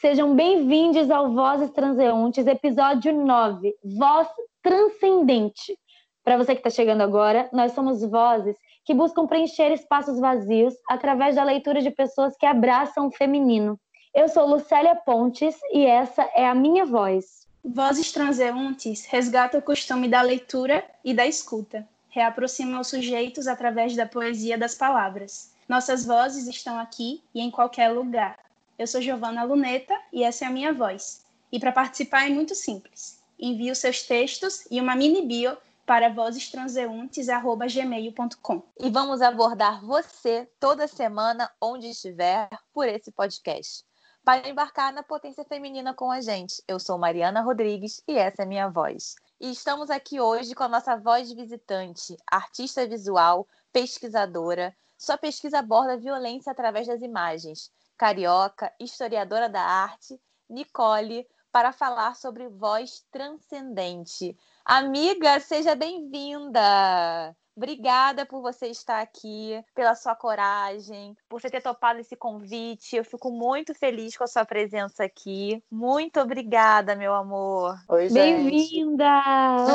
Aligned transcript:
Sejam 0.00 0.34
bem-vindos 0.34 1.10
ao 1.10 1.30
Vozes 1.30 1.70
Transeuntes, 1.72 2.46
episódio 2.46 3.12
9, 3.12 3.74
Voz 3.84 4.28
Transcendente. 4.62 5.78
Para 6.24 6.38
você 6.38 6.54
que 6.54 6.60
está 6.60 6.70
chegando 6.70 7.02
agora, 7.02 7.50
nós 7.52 7.72
somos 7.72 8.00
vozes 8.00 8.56
que 8.82 8.94
buscam 8.94 9.26
preencher 9.26 9.70
espaços 9.72 10.18
vazios 10.18 10.72
através 10.88 11.36
da 11.36 11.44
leitura 11.44 11.82
de 11.82 11.90
pessoas 11.90 12.34
que 12.38 12.46
abraçam 12.46 13.08
o 13.08 13.10
feminino. 13.10 13.78
Eu 14.14 14.26
sou 14.30 14.46
Lucélia 14.46 14.96
Pontes 14.96 15.54
e 15.70 15.84
essa 15.84 16.22
é 16.34 16.48
a 16.48 16.54
minha 16.54 16.86
voz. 16.86 17.46
Vozes 17.62 18.10
Transeuntes 18.10 19.04
resgata 19.04 19.58
o 19.58 19.62
costume 19.62 20.08
da 20.08 20.22
leitura 20.22 20.82
e 21.04 21.12
da 21.12 21.26
escuta, 21.26 21.86
reaproxima 22.08 22.80
os 22.80 22.88
sujeitos 22.88 23.46
através 23.46 23.94
da 23.94 24.06
poesia 24.06 24.56
das 24.56 24.74
palavras. 24.74 25.54
Nossas 25.68 26.06
vozes 26.06 26.46
estão 26.48 26.78
aqui 26.78 27.22
e 27.34 27.42
em 27.42 27.50
qualquer 27.50 27.88
lugar. 27.90 28.38
Eu 28.80 28.86
sou 28.86 29.02
Giovana 29.02 29.44
Luneta 29.44 29.94
e 30.10 30.24
essa 30.24 30.46
é 30.46 30.48
a 30.48 30.50
minha 30.50 30.72
voz. 30.72 31.26
E 31.52 31.60
para 31.60 31.70
participar 31.70 32.24
é 32.24 32.30
muito 32.30 32.54
simples. 32.54 33.22
Envie 33.38 33.70
os 33.70 33.76
seus 33.76 34.04
textos 34.04 34.66
e 34.70 34.80
uma 34.80 34.96
mini 34.96 35.20
bio 35.20 35.54
para 35.84 36.08
vozestranseuntes@gmail.com. 36.08 38.62
E 38.78 38.88
vamos 38.88 39.20
abordar 39.20 39.84
você 39.84 40.48
toda 40.58 40.88
semana 40.88 41.50
onde 41.60 41.90
estiver 41.90 42.48
por 42.72 42.88
esse 42.88 43.12
podcast. 43.12 43.84
Para 44.24 44.48
embarcar 44.48 44.94
na 44.94 45.02
potência 45.02 45.44
feminina 45.44 45.92
com 45.92 46.10
a 46.10 46.22
gente. 46.22 46.62
Eu 46.66 46.80
sou 46.80 46.96
Mariana 46.96 47.42
Rodrigues 47.42 48.02
e 48.08 48.16
essa 48.16 48.44
é 48.44 48.46
minha 48.46 48.70
voz. 48.70 49.14
E 49.38 49.50
estamos 49.50 49.90
aqui 49.90 50.18
hoje 50.18 50.54
com 50.54 50.62
a 50.62 50.68
nossa 50.68 50.96
voz 50.96 51.30
visitante, 51.30 52.16
artista 52.26 52.86
visual, 52.86 53.46
pesquisadora. 53.74 54.74
Sua 54.96 55.18
pesquisa 55.18 55.58
aborda 55.58 55.98
violência 55.98 56.50
através 56.50 56.86
das 56.86 57.02
imagens 57.02 57.70
carioca, 58.00 58.72
historiadora 58.80 59.46
da 59.46 59.60
arte, 59.60 60.18
Nicole, 60.48 61.26
para 61.52 61.70
falar 61.70 62.16
sobre 62.16 62.48
voz 62.48 63.04
transcendente. 63.12 64.34
Amiga, 64.64 65.38
seja 65.38 65.74
bem-vinda! 65.74 67.36
Obrigada 67.54 68.24
por 68.24 68.40
você 68.40 68.68
estar 68.68 69.02
aqui, 69.02 69.62
pela 69.74 69.94
sua 69.94 70.16
coragem, 70.16 71.14
por 71.28 71.42
você 71.42 71.50
ter 71.50 71.60
topado 71.60 72.00
esse 72.00 72.16
convite. 72.16 72.96
Eu 72.96 73.04
fico 73.04 73.30
muito 73.30 73.74
feliz 73.74 74.16
com 74.16 74.24
a 74.24 74.28
sua 74.28 74.46
presença 74.46 75.04
aqui. 75.04 75.62
Muito 75.70 76.18
obrigada, 76.20 76.96
meu 76.96 77.12
amor. 77.12 77.78
Oi, 77.86 78.08
gente. 78.08 78.14
Bem-vinda! 78.14 79.04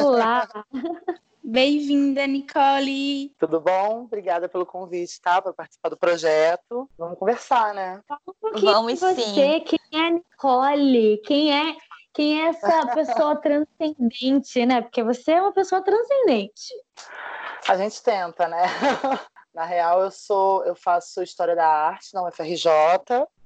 Olá! 0.04 0.48
Bem-vinda, 1.48 2.26
Nicole. 2.26 3.30
Tudo 3.38 3.62
bom? 3.62 4.06
Obrigada 4.06 4.50
pelo 4.50 4.66
convite, 4.66 5.22
tá? 5.22 5.40
Para 5.40 5.54
participar 5.54 5.90
do 5.90 5.98
projeto. 5.98 6.90
Vamos 6.98 7.20
conversar, 7.20 7.72
né? 7.72 8.02
Um 8.44 8.60
Vamos 8.60 9.00
você, 9.00 9.22
sim. 9.22 9.64
Quem 9.64 9.80
é 9.94 10.08
a 10.08 10.10
Nicole? 10.10 11.22
Quem 11.24 11.54
é, 11.56 11.76
quem 12.16 12.42
é 12.42 12.48
essa 12.48 12.88
pessoa 12.96 13.36
transcendente, 13.36 14.66
né? 14.66 14.82
Porque 14.82 15.04
você 15.04 15.34
é 15.34 15.42
uma 15.42 15.54
pessoa 15.54 15.84
transcendente. 15.84 16.74
A 17.70 17.78
gente 17.78 18.02
tenta, 18.02 18.48
né? 18.48 18.64
Na 19.56 19.64
real, 19.64 20.02
eu 20.02 20.12
sou, 20.12 20.66
eu 20.66 20.76
faço 20.76 21.24
história 21.24 21.56
da 21.56 21.66
arte 21.66 22.14
na 22.14 22.28
UFRJ. 22.28 22.70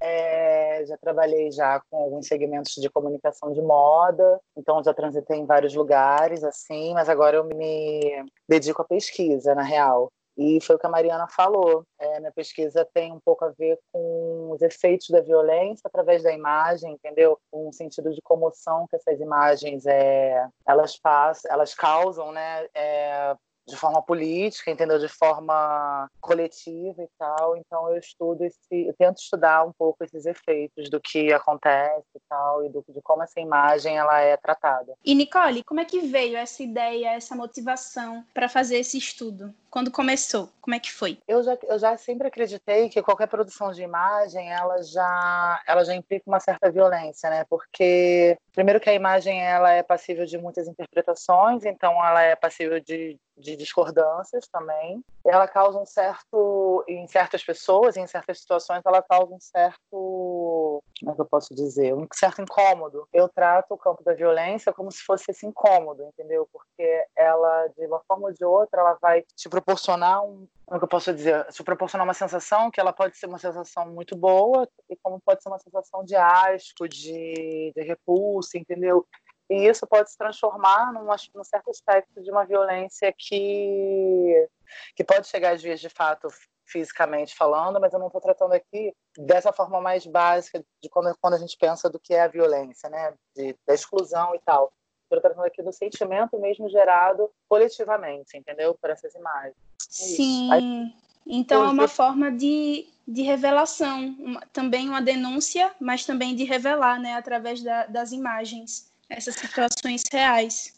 É, 0.00 0.84
já 0.84 0.96
trabalhei 0.96 1.52
já 1.52 1.80
com 1.88 2.02
alguns 2.02 2.26
segmentos 2.26 2.74
de 2.74 2.90
comunicação 2.90 3.52
de 3.52 3.62
moda, 3.62 4.40
então 4.56 4.82
já 4.82 4.92
transitei 4.92 5.38
em 5.38 5.46
vários 5.46 5.72
lugares, 5.72 6.42
assim. 6.42 6.92
Mas 6.94 7.08
agora 7.08 7.36
eu 7.36 7.44
me 7.44 8.24
dedico 8.48 8.82
à 8.82 8.84
pesquisa, 8.84 9.54
na 9.54 9.62
real. 9.62 10.10
E 10.36 10.60
foi 10.60 10.74
o 10.74 10.78
que 10.80 10.86
a 10.86 10.90
Mariana 10.90 11.28
falou. 11.28 11.84
É, 11.96 12.18
minha 12.18 12.32
pesquisa 12.32 12.84
tem 12.92 13.12
um 13.12 13.20
pouco 13.20 13.44
a 13.44 13.50
ver 13.50 13.78
com 13.92 14.50
os 14.50 14.62
efeitos 14.62 15.10
da 15.10 15.20
violência 15.20 15.82
através 15.84 16.24
da 16.24 16.32
imagem, 16.32 16.92
entendeu? 16.92 17.38
Um 17.52 17.70
sentido 17.70 18.12
de 18.12 18.20
comoção 18.20 18.84
que 18.90 18.96
essas 18.96 19.20
imagens 19.20 19.86
é, 19.86 20.44
elas 20.66 20.96
fazem, 20.96 21.48
elas 21.48 21.72
causam, 21.72 22.32
né? 22.32 22.66
É, 22.74 23.36
de 23.66 23.76
forma 23.76 24.02
política, 24.02 24.70
entendeu? 24.70 24.98
De 24.98 25.08
forma 25.08 26.08
coletiva 26.20 27.02
e 27.02 27.08
tal. 27.18 27.56
Então 27.56 27.88
eu 27.90 27.98
estudo 27.98 28.44
esse, 28.44 28.86
eu 28.86 28.94
tento 28.94 29.18
estudar 29.18 29.64
um 29.64 29.72
pouco 29.72 30.04
esses 30.04 30.26
efeitos 30.26 30.90
do 30.90 31.00
que 31.00 31.32
acontece 31.32 32.06
e 32.14 32.20
tal 32.28 32.64
e 32.64 32.68
do, 32.68 32.84
de 32.88 33.00
como 33.02 33.22
essa 33.22 33.40
imagem 33.40 33.96
ela 33.96 34.20
é 34.20 34.36
tratada. 34.36 34.94
E 35.04 35.14
Nicole, 35.14 35.64
como 35.64 35.80
é 35.80 35.84
que 35.84 36.00
veio 36.00 36.36
essa 36.36 36.62
ideia, 36.62 37.14
essa 37.14 37.34
motivação 37.34 38.24
para 38.34 38.48
fazer 38.48 38.78
esse 38.78 38.98
estudo? 38.98 39.54
Quando 39.70 39.90
começou? 39.90 40.50
Como 40.60 40.74
é 40.74 40.80
que 40.80 40.92
foi? 40.92 41.18
Eu 41.28 41.42
já, 41.44 41.56
eu 41.62 41.78
já 41.78 41.96
sempre 41.96 42.26
acreditei 42.26 42.88
que 42.88 43.00
qualquer 43.02 43.28
produção 43.28 43.70
de 43.70 43.82
imagem 43.82 44.50
ela 44.50 44.82
já 44.82 45.62
ela 45.66 45.84
já 45.84 45.94
implica 45.94 46.24
uma 46.26 46.40
certa 46.40 46.70
violência, 46.70 47.30
né? 47.30 47.44
Porque 47.48 48.36
primeiro 48.52 48.80
que 48.80 48.90
a 48.90 48.94
imagem 48.94 49.40
ela 49.40 49.70
é 49.70 49.82
passível 49.82 50.26
de 50.26 50.36
muitas 50.36 50.66
interpretações, 50.66 51.64
então 51.64 52.04
ela 52.04 52.20
é 52.22 52.34
passível 52.34 52.80
de 52.80 53.16
de 53.40 53.56
discordâncias 53.56 54.46
também. 54.48 55.02
Ela 55.24 55.48
causa 55.48 55.78
um 55.78 55.86
certo, 55.86 56.84
em 56.86 57.06
certas 57.06 57.42
pessoas, 57.42 57.96
em 57.96 58.06
certas 58.06 58.40
situações, 58.40 58.82
ela 58.84 59.02
causa 59.02 59.34
um 59.34 59.40
certo, 59.40 60.82
como 61.00 61.12
é 61.12 61.14
que 61.14 61.20
eu 61.20 61.26
posso 61.26 61.54
dizer, 61.54 61.94
um 61.94 62.06
certo 62.12 62.42
incômodo. 62.42 63.06
Eu 63.12 63.28
trato 63.28 63.72
o 63.72 63.78
campo 63.78 64.04
da 64.04 64.14
violência 64.14 64.72
como 64.72 64.90
se 64.90 65.02
fosse 65.02 65.30
esse 65.30 65.46
incômodo, 65.46 66.04
entendeu? 66.04 66.48
Porque 66.52 67.04
ela, 67.16 67.68
de 67.68 67.86
uma 67.86 68.00
forma 68.06 68.28
ou 68.28 68.32
de 68.32 68.44
outra, 68.44 68.80
ela 68.80 68.98
vai 69.00 69.22
te 69.34 69.48
proporcionar 69.48 70.22
um, 70.22 70.46
como 70.66 70.76
é 70.76 70.78
que 70.78 70.84
eu 70.84 70.88
posso 70.88 71.12
dizer, 71.12 71.44
te 71.46 71.62
proporcionar 71.64 72.06
uma 72.06 72.14
sensação 72.14 72.70
que 72.70 72.80
ela 72.80 72.92
pode 72.92 73.16
ser 73.16 73.26
uma 73.26 73.38
sensação 73.38 73.88
muito 73.90 74.16
boa 74.16 74.68
e 74.88 74.96
como 75.02 75.20
pode 75.20 75.42
ser 75.42 75.48
uma 75.48 75.58
sensação 75.58 76.04
de 76.04 76.14
asco, 76.14 76.88
de, 76.88 77.72
de 77.74 77.82
repulsa, 77.82 78.56
entendeu? 78.56 79.06
E 79.50 79.68
isso 79.68 79.84
pode 79.84 80.08
se 80.08 80.16
transformar 80.16 80.92
num, 80.92 81.06
num 81.34 81.44
certo 81.44 81.70
aspecto 81.70 82.22
de 82.22 82.30
uma 82.30 82.44
violência 82.44 83.12
que, 83.12 84.48
que 84.94 85.02
pode 85.02 85.26
chegar 85.26 85.54
às 85.54 85.62
vias 85.62 85.80
de 85.80 85.88
fato 85.88 86.28
fisicamente 86.64 87.34
falando, 87.34 87.80
mas 87.80 87.92
eu 87.92 87.98
não 87.98 88.06
estou 88.06 88.20
tratando 88.20 88.52
aqui 88.52 88.94
dessa 89.18 89.52
forma 89.52 89.80
mais 89.80 90.06
básica 90.06 90.64
de 90.80 90.88
quando, 90.88 91.12
quando 91.20 91.34
a 91.34 91.38
gente 91.38 91.56
pensa 91.58 91.90
do 91.90 91.98
que 91.98 92.14
é 92.14 92.22
a 92.22 92.28
violência, 92.28 92.88
né? 92.88 93.12
De, 93.34 93.56
da 93.66 93.74
exclusão 93.74 94.36
e 94.36 94.38
tal. 94.38 94.72
Estou 95.02 95.20
tratando 95.20 95.44
aqui 95.44 95.60
do 95.64 95.72
sentimento 95.72 96.38
mesmo 96.38 96.70
gerado 96.70 97.28
coletivamente, 97.48 98.36
entendeu? 98.36 98.78
Por 98.80 98.90
essas 98.90 99.12
imagens. 99.16 99.56
É 99.56 99.92
Sim. 99.92 100.52
Aí, 100.52 100.94
então 101.26 101.64
é 101.64 101.70
uma 101.70 101.88
forma 101.88 102.30
de, 102.30 102.86
de 103.06 103.22
revelação, 103.22 104.14
uma, 104.20 104.40
também 104.52 104.88
uma 104.88 105.02
denúncia, 105.02 105.74
mas 105.80 106.06
também 106.06 106.36
de 106.36 106.44
revelar, 106.44 107.00
né? 107.00 107.14
Através 107.14 107.60
da, 107.60 107.86
das 107.86 108.12
imagens 108.12 108.89
essas 109.10 109.34
situações 109.34 110.02
reais. 110.10 110.72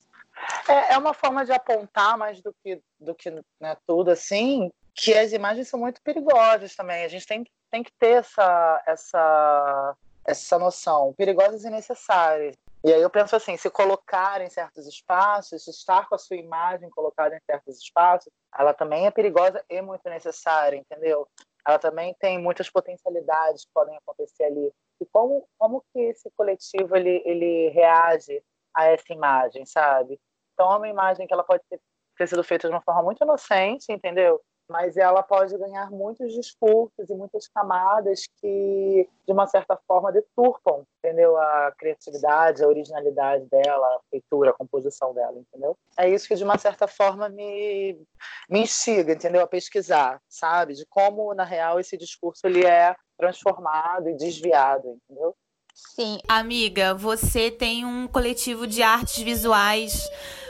É, 0.69 0.95
é 0.95 0.99
uma 0.99 1.15
forma 1.15 1.45
de 1.45 1.53
apontar 1.53 2.17
mais 2.19 2.41
do 2.41 2.53
que, 2.63 2.81
do 2.99 3.15
que 3.15 3.31
né, 3.61 3.77
tudo, 3.87 4.11
assim, 4.11 4.73
que 4.95 5.15
as 5.15 5.33
imagens 5.33 5.69
são 5.69 5.79
muito 5.79 6.01
perigosas 6.03 6.75
também. 6.75 7.05
A 7.05 7.09
gente 7.09 7.27
tem, 7.27 7.45
tem 7.71 7.83
que 7.83 7.93
ter 7.99 8.19
essa, 8.19 8.83
essa, 8.87 9.97
essa 10.25 10.59
noção, 10.59 11.15
perigosas 11.17 11.65
e 11.65 11.71
necessárias. 11.71 12.57
E 12.85 12.93
aí 12.93 13.01
eu 13.01 13.11
penso 13.11 13.37
assim, 13.37 13.57
se 13.57 13.71
colocar 13.71 14.41
em 14.41 14.51
certos 14.51 14.89
espaços, 14.89 15.69
estar 15.69 16.09
com 16.09 16.17
a 16.17 16.19
sua 16.19 16.37
imagem 16.37 16.91
colocada 16.91 17.37
em 17.37 17.41
certos 17.47 17.79
espaços, 17.79 18.33
ela 18.59 18.75
também 18.75 19.07
é 19.07 19.11
perigosa 19.11 19.65
e 19.71 19.81
muito 19.81 20.09
necessária, 20.09 20.77
entendeu? 20.77 21.29
Ela 21.67 21.79
também 21.79 22.15
tem 22.19 22.39
muitas 22.39 22.69
potencialidades 22.69 23.65
que 23.65 23.71
podem 23.73 23.97
acontecer 23.97 24.45
ali 24.45 24.73
e 25.01 25.07
como, 25.07 25.47
como 25.59 25.85
que 25.93 26.01
esse 26.01 26.31
coletivo 26.37 26.97
ele, 26.97 27.23
ele 27.25 27.69
reage 27.71 28.43
a 28.75 28.87
essa 28.87 29.13
imagem, 29.13 29.67
sabe? 29.67 30.19
Então, 30.55 30.73
é 30.73 30.77
uma 30.77 30.89
imagem 30.89 31.27
que 31.27 31.35
ela 31.35 31.43
pode 31.43 31.63
ter, 31.69 31.81
ter 32.17 32.29
sido 32.29 32.45
feita 32.45 32.69
de 32.69 32.75
uma 32.75 32.83
forma 32.83 33.03
muito 33.03 33.23
inocente, 33.25 33.91
entendeu? 33.91 34.41
Mas 34.69 34.97
ela 34.97 35.23
pode 35.23 35.57
ganhar 35.59 35.91
muitos 35.91 36.33
discursos 36.33 37.11
e 37.11 37.15
muitas 37.15 37.47
camadas 37.49 38.27
que, 38.41 39.09
de 39.27 39.33
uma 39.33 39.47
certa 39.47 39.79
forma, 39.87 40.13
deturpam, 40.13 40.85
entendeu? 40.99 41.37
A 41.37 41.73
criatividade, 41.77 42.63
a 42.63 42.69
originalidade 42.69 43.45
dela, 43.47 43.87
a 43.87 44.01
feitura, 44.11 44.51
a 44.51 44.55
composição 44.55 45.13
dela, 45.13 45.39
entendeu? 45.39 45.77
É 45.99 46.09
isso 46.09 46.27
que, 46.27 46.35
de 46.35 46.45
uma 46.45 46.59
certa 46.59 46.87
forma, 46.87 47.29
me, 47.29 48.01
me 48.49 48.61
instiga, 48.61 49.13
entendeu? 49.13 49.43
A 49.43 49.47
pesquisar, 49.47 50.21
sabe? 50.29 50.75
De 50.75 50.87
como, 50.87 51.35
na 51.35 51.45
real, 51.45 51.79
esse 51.79 51.97
discurso 51.97 52.47
ele 52.47 52.65
é 52.65 52.95
transformado 53.19 54.09
e 54.09 54.17
desviado, 54.17 54.99
entendeu? 55.05 55.35
Sim, 55.75 56.19
amiga, 56.29 56.95
você 56.95 57.51
tem 57.51 57.85
um 57.85 58.07
coletivo 58.07 58.67
de 58.67 58.83
artes 58.83 59.23
visuais, 59.23 60.07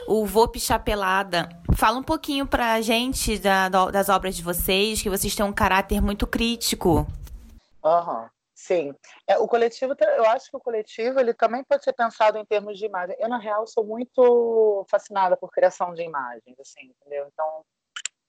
o 0.07 0.25
Vop 0.25 0.59
Chapelada. 0.59 1.49
Fala 1.75 1.97
um 1.97 2.03
pouquinho 2.03 2.45
pra 2.45 2.79
gente 2.81 3.37
da, 3.39 3.69
das 3.69 4.09
obras 4.09 4.35
de 4.35 4.43
vocês, 4.43 5.01
que 5.01 5.09
vocês 5.09 5.35
têm 5.35 5.45
um 5.45 5.53
caráter 5.53 6.01
muito 6.01 6.27
crítico. 6.27 7.07
Aham, 7.83 8.21
uhum, 8.21 8.29
sim. 8.53 8.95
É, 9.27 9.37
o 9.37 9.47
coletivo, 9.47 9.93
eu 9.99 10.25
acho 10.29 10.49
que 10.49 10.57
o 10.57 10.59
coletivo 10.59 11.19
ele 11.19 11.33
também 11.33 11.63
pode 11.63 11.83
ser 11.83 11.93
pensado 11.93 12.37
em 12.37 12.45
termos 12.45 12.77
de 12.77 12.85
imagem. 12.85 13.15
Eu, 13.19 13.27
na 13.27 13.37
real, 13.37 13.65
sou 13.67 13.83
muito 13.85 14.85
fascinada 14.89 15.35
por 15.35 15.49
criação 15.51 15.93
de 15.93 16.03
imagens, 16.03 16.59
assim, 16.59 16.93
entendeu? 17.01 17.27
Então, 17.31 17.65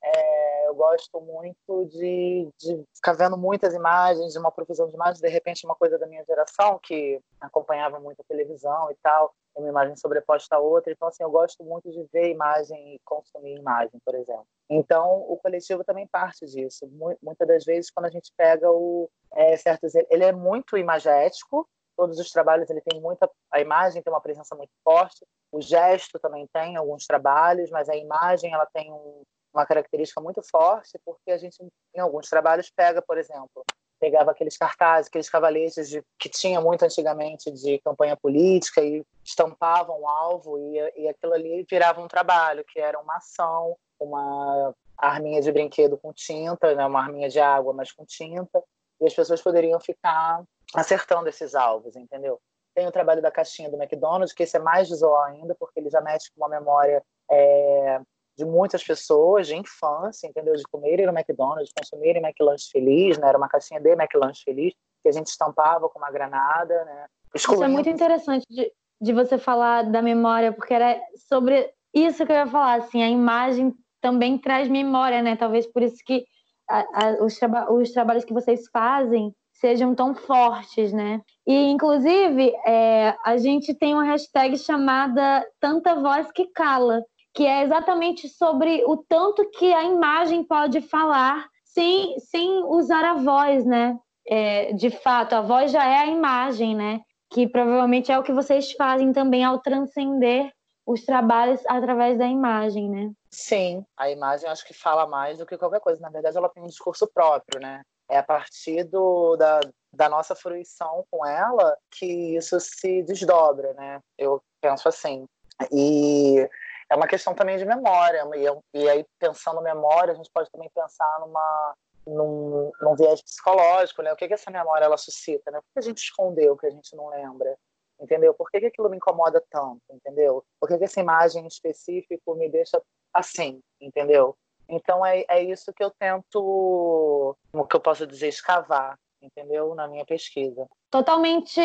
é, 0.05 0.69
Eu 0.69 0.75
gosto 0.75 1.21
muito 1.21 1.87
de, 1.87 2.49
de 2.59 2.85
ficar 2.95 3.15
vendo 3.15 3.37
muitas 3.39 3.75
imagens, 3.75 4.33
de 4.33 4.39
uma 4.39 4.53
profusão 4.53 4.89
de 4.89 4.95
imagens, 4.95 5.21
de 5.21 5.29
repente 5.29 5.65
uma 5.65 5.75
coisa 5.75 5.99
da 5.99 6.07
minha 6.07 6.25
geração 6.25 6.79
que 6.83 7.21
acompanhava 7.41 7.99
muito 7.99 8.21
a 8.21 8.25
televisão 8.25 8.91
e 8.91 8.97
tal, 9.03 9.35
uma 9.57 9.69
imagem 9.69 9.97
sobreposta 9.97 10.57
a 10.57 10.59
outra. 10.59 10.93
Então, 10.93 11.09
assim, 11.09 11.23
eu 11.23 11.31
gosto 11.31 11.63
muito 11.65 11.91
de 11.91 12.03
ver 12.13 12.31
imagem 12.31 12.95
e 12.95 13.01
consumir 13.05 13.57
imagem, 13.57 13.99
por 14.05 14.15
exemplo. 14.15 14.47
Então, 14.69 15.25
o 15.29 15.39
coletivo 15.39 15.85
também 15.85 16.07
parte 16.07 16.45
disso. 16.47 16.87
Muitas 17.23 17.47
das 17.47 17.65
vezes, 17.65 17.91
quando 17.91 18.07
a 18.07 18.11
gente 18.11 18.33
pega 18.37 18.71
o 18.71 19.09
é, 19.33 19.57
certos, 19.57 19.95
ele 19.95 20.25
é 20.25 20.33
muito 20.33 20.77
imagético. 20.77 21.69
Todos 21.97 22.19
os 22.19 22.31
trabalhos 22.31 22.69
ele 22.69 22.81
tem 22.81 23.01
muita, 23.01 23.31
a 23.53 23.61
imagem 23.61 24.03
tem 24.03 24.13
uma 24.13 24.21
presença 24.21 24.57
muito 24.57 24.73
forte. 24.83 25.25
O 25.53 25.61
gesto 25.61 26.19
também 26.19 26.49
tem 26.53 26.77
alguns 26.77 27.07
trabalhos, 27.07 27.71
mas 27.71 27.89
a 27.89 27.95
imagem 27.95 28.53
ela 28.53 28.67
tem 28.67 28.93
um, 28.93 29.23
uma 29.55 29.65
característica 29.65 30.21
muito 30.21 30.43
forte, 30.43 30.99
porque 31.05 31.31
a 31.31 31.39
gente 31.39 31.57
em 31.95 32.01
alguns 32.01 32.29
trabalhos 32.29 32.71
pega, 32.71 33.01
por 33.01 33.17
exemplo, 33.17 33.65
pegava 34.01 34.33
aqueles 34.33 34.57
cartazes, 34.57 35.09
aqueles 35.09 35.31
cavaletes 35.31 35.89
de, 35.89 36.03
que 36.19 36.29
tinha 36.29 36.61
muito 36.61 36.85
antigamente 36.85 37.51
de 37.51 37.79
campanha 37.79 38.17
política 38.17 38.83
e 38.83 39.05
estampavam 39.25 40.01
o 40.01 40.09
alvo 40.09 40.59
e, 40.59 41.03
e 41.03 41.09
aquilo 41.09 41.33
ali 41.33 41.65
virava 41.71 42.03
um 42.03 42.09
trabalho, 42.09 42.65
que 42.65 42.81
era 42.81 42.99
uma 42.99 43.17
ação, 43.17 43.77
uma 43.99 44.75
arminha 44.99 45.41
de 45.41 45.51
brinquedo 45.51 45.97
com 45.97 46.13
tinta, 46.13 46.75
né, 46.75 46.85
uma 46.85 47.01
arminha 47.01 47.29
de 47.29 47.41
água, 47.41 47.73
mas 47.73 47.93
com 47.93 48.05
tinta, 48.05 48.63
e 49.01 49.07
as 49.07 49.15
pessoas 49.15 49.41
poderiam 49.41 49.81
ficar 49.81 50.43
acertando 50.75 51.29
esses 51.29 51.55
alvos, 51.55 51.97
entendeu? 51.97 52.41
Tem 52.75 52.87
o 52.87 52.93
trabalho 52.93 53.23
da 53.23 53.31
caixinha 53.31 53.71
do 53.71 53.81
McDonald's, 53.81 54.33
que 54.33 54.43
esse 54.43 54.57
é 54.57 54.61
mais 54.61 54.89
visual 54.89 55.23
ainda, 55.23 55.55
porque 55.55 55.79
ele 55.79 55.91
já 55.91 56.01
mexe 56.01 56.31
com 56.33 56.41
uma 56.41 56.49
memória 56.49 57.03
é, 57.31 58.01
de 58.37 58.45
muitas 58.45 58.83
pessoas 58.83 59.47
de 59.47 59.57
infância, 59.57 60.27
entendeu? 60.27 60.55
De 60.55 60.63
comerem 60.65 61.07
no 61.07 61.13
McDonald's, 61.13 61.73
consumirem 61.77 62.23
McLanche 62.23 62.69
Feliz, 62.71 63.19
né? 63.19 63.29
Era 63.29 63.39
uma 63.39 63.49
caixinha 63.49 63.81
de 63.81 63.91
McLanche 63.91 64.43
Feliz 64.45 64.75
que 65.03 65.09
a 65.09 65.13
gente 65.13 65.27
estampava 65.27 65.89
com 65.89 65.99
uma 65.99 66.11
granada, 66.11 66.85
né? 66.85 67.07
Excluindo... 67.35 67.63
Isso 67.63 67.71
é 67.71 67.73
muito 67.73 67.91
interessante 67.91 68.45
de, 68.49 68.73
de 69.01 69.13
você 69.13 69.39
falar 69.39 69.83
da 69.83 70.01
memória, 70.01 70.53
porque 70.53 70.75
era 70.75 70.99
sobre 71.29 71.71
isso 71.93 72.25
que 72.25 72.33
eu 72.33 72.37
ia 72.37 72.47
falar, 72.47 72.81
assim, 72.81 73.03
a 73.03 73.09
imagem 73.09 73.73
também 74.01 74.37
traz 74.39 74.69
memória, 74.69 75.23
né? 75.23 75.37
Talvez 75.37 75.67
por 75.67 75.83
isso 75.83 75.99
que 76.05 76.25
a, 76.69 76.81
a, 76.81 77.25
os, 77.25 77.39
traba 77.39 77.73
os 77.73 77.91
trabalhos 77.93 78.25
que 78.25 78.33
vocês 78.33 78.69
fazem 78.73 79.35
sejam 79.53 79.95
tão 79.95 80.15
fortes, 80.15 80.93
né? 80.93 81.21
E, 81.47 81.55
inclusive, 81.71 82.53
é, 82.67 83.17
a 83.25 83.37
gente 83.37 83.73
tem 83.75 83.95
uma 83.95 84.05
hashtag 84.05 84.59
chamada 84.59 85.47
Tanta 85.61 85.95
Voz 85.95 86.31
que 86.33 86.47
Cala, 86.47 87.03
que 87.35 87.45
é 87.45 87.65
exatamente 87.65 88.29
sobre 88.29 88.85
o 88.87 88.97
tanto 88.97 89.51
que 89.51 89.75
a 89.75 89.83
imagem 89.83 90.45
pode 90.45 90.81
falar 90.81 91.49
sem, 91.65 92.19
sem 92.21 92.63
usar 92.65 93.05
a 93.05 93.15
voz, 93.15 93.65
né? 93.67 93.99
É, 94.27 94.73
de 94.73 94.91
fato, 94.91 95.35
a 95.35 95.41
voz 95.41 95.73
já 95.73 95.85
é 95.85 95.99
a 95.99 96.07
imagem, 96.07 96.77
né? 96.77 97.01
Que 97.29 97.49
provavelmente 97.49 98.13
é 98.13 98.19
o 98.19 98.23
que 98.23 98.33
vocês 98.33 98.71
fazem 98.73 99.13
também 99.13 99.43
ao 99.43 99.59
transcender 99.59 100.51
os 100.87 101.05
trabalhos 101.05 101.61
através 101.67 102.17
da 102.17 102.27
imagem, 102.27 102.89
né? 102.89 103.11
Sim, 103.31 103.85
a 103.97 104.09
imagem 104.09 104.49
acho 104.49 104.65
que 104.65 104.75
fala 104.75 105.07
mais 105.07 105.39
do 105.39 105.47
que 105.47 105.59
qualquer 105.59 105.81
coisa. 105.81 106.01
Na 106.01 106.11
verdade, 106.11 106.37
ela 106.37 106.49
tem 106.49 106.63
um 106.63 106.69
discurso 106.69 107.11
próprio, 107.13 107.61
né? 107.61 107.83
É 108.09 108.19
a 108.19 108.23
partir 108.23 108.85
do, 108.85 109.35
da, 109.35 109.61
da 109.93 110.09
nossa 110.09 110.37
fruição 110.37 111.05
com 111.11 111.27
ela 111.27 111.77
que 111.91 112.37
isso 112.37 112.61
se 112.61 113.03
desdobra, 113.03 113.73
né? 113.75 113.99
Eu 114.17 114.41
penso 114.61 114.89
assim. 114.89 115.25
E 115.73 116.49
é 116.91 116.95
uma 116.95 117.07
questão 117.07 117.35
também 117.35 117.57
de 117.57 117.65
memória. 117.65 118.25
E, 118.35 118.79
e 118.79 118.89
aí, 118.89 119.05
pensando 119.19 119.61
memória, 119.63 120.13
a 120.13 120.17
gente 120.17 120.31
pode 120.33 120.51
também 120.51 120.71
pensar 120.75 121.21
numa, 121.21 121.75
num, 122.07 122.73
num 122.81 122.95
viés 122.95 123.23
psicológico, 123.23 124.03
né? 124.03 124.13
O 124.13 124.17
que, 124.17 124.29
que 124.29 124.35
essa 124.35 124.51
memória 124.51 124.85
ela 124.85 124.97
suscita, 124.97 125.51
né? 125.51 125.59
Por 125.61 125.73
que 125.73 125.79
a 125.79 125.91
gente 125.91 125.99
escondeu, 125.99 126.57
que 126.57 126.67
a 126.67 126.71
gente 126.71 126.95
não 126.97 127.09
lembra? 127.09 127.57
Entendeu? 128.01 128.35
Por 128.35 128.51
que, 128.51 128.61
que 128.61 128.67
aquilo 128.67 128.91
me 128.91 128.97
incomoda 128.97 129.43
tanto, 129.51 129.83
entendeu? 129.91 130.45
Por 130.61 130.69
que, 130.69 130.79
que 130.79 130.85
essa 130.85 131.01
imagem 131.01 131.45
em 131.45 131.47
específico 131.47 132.35
me 132.35 132.49
deixa 132.49 132.83
assim, 133.13 133.61
entendeu? 133.81 134.37
Então 134.69 135.05
é, 135.05 135.25
é 135.29 135.43
isso 135.43 135.73
que 135.73 135.85
eu 135.85 135.91
tento, 135.91 137.37
como 137.53 137.67
que 137.67 137.77
eu 137.77 137.81
posso 137.81 138.07
dizer, 138.07 138.29
escavar, 138.29 138.99
entendeu? 139.25 139.75
Na 139.75 139.89
minha 139.89 140.05
pesquisa. 140.05 140.67
Totalmente 140.91 141.61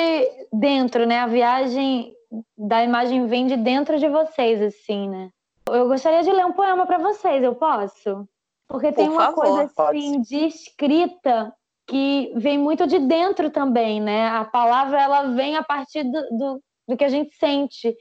dentro, 0.51 1.05
né? 1.05 1.19
A 1.19 1.27
viagem 1.27 2.15
da 2.57 2.83
imagem 2.83 3.27
vem 3.27 3.47
de 3.47 3.57
dentro 3.57 3.99
de 3.99 4.07
vocês, 4.07 4.61
assim, 4.61 5.09
né? 5.09 5.29
Eu 5.69 5.87
gostaria 5.87 6.23
de 6.23 6.31
ler 6.31 6.45
um 6.45 6.53
poema 6.53 6.85
para 6.85 6.97
vocês, 6.97 7.43
eu 7.43 7.55
posso? 7.55 8.27
Porque 8.67 8.91
tem 8.91 9.07
Por 9.07 9.13
uma 9.13 9.25
favor, 9.25 9.43
coisa 9.43 9.71
assim 9.89 10.21
de 10.21 10.45
escrita 10.45 11.53
que 11.87 12.31
vem 12.35 12.57
muito 12.57 12.85
de 12.85 12.99
dentro 12.99 13.49
também, 13.49 13.99
né? 13.99 14.27
A 14.27 14.45
palavra 14.45 15.01
ela 15.01 15.33
vem 15.33 15.55
a 15.55 15.63
partir 15.63 16.03
do, 16.03 16.37
do, 16.37 16.63
do 16.87 16.97
que 16.97 17.03
a 17.03 17.09
gente 17.09 17.35
sente 17.35 17.95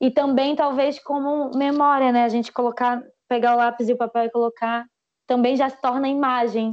e 0.00 0.10
também 0.10 0.56
talvez 0.56 0.98
como 0.98 1.50
memória, 1.56 2.10
né? 2.10 2.24
A 2.24 2.28
gente 2.28 2.52
colocar, 2.52 3.02
pegar 3.28 3.54
o 3.54 3.58
lápis 3.58 3.88
e 3.88 3.92
o 3.92 3.98
papel 3.98 4.24
e 4.24 4.30
colocar, 4.30 4.86
também 5.26 5.56
já 5.56 5.68
se 5.68 5.80
torna 5.80 6.08
imagem. 6.08 6.72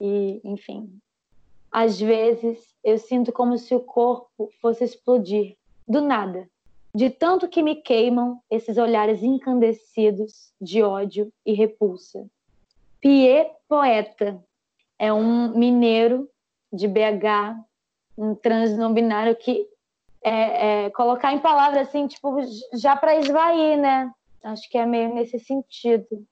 E, 0.00 0.40
enfim, 0.42 0.90
às 1.70 2.00
vezes 2.00 2.58
eu 2.82 2.98
sinto 2.98 3.32
como 3.32 3.56
se 3.58 3.74
o 3.74 3.80
corpo 3.80 4.50
fosse 4.60 4.84
explodir 4.84 5.56
do 5.86 6.00
nada, 6.00 6.48
de 6.94 7.10
tanto 7.10 7.48
que 7.48 7.62
me 7.62 7.76
queimam 7.76 8.40
esses 8.50 8.76
olhares 8.76 9.22
incandescidos 9.22 10.52
de 10.60 10.82
ódio 10.82 11.32
e 11.46 11.52
repulsa. 11.52 12.26
Pierre 13.00 13.50
Poeta 13.68 14.42
é 14.98 15.12
um 15.12 15.56
mineiro 15.56 16.28
de 16.72 16.86
BH, 16.86 17.56
um 18.18 18.34
trans 18.34 18.76
não 18.76 18.92
binário 18.92 19.34
que 19.36 19.66
é, 20.22 20.84
é, 20.84 20.90
colocar 20.90 21.32
em 21.32 21.38
palavras 21.38 21.88
assim, 21.88 22.06
tipo, 22.06 22.36
já 22.74 22.94
para 22.96 23.16
esvair, 23.16 23.78
né? 23.78 24.12
Acho 24.42 24.68
que 24.68 24.76
é 24.76 24.84
meio 24.84 25.14
nesse 25.14 25.38
sentido. 25.38 26.26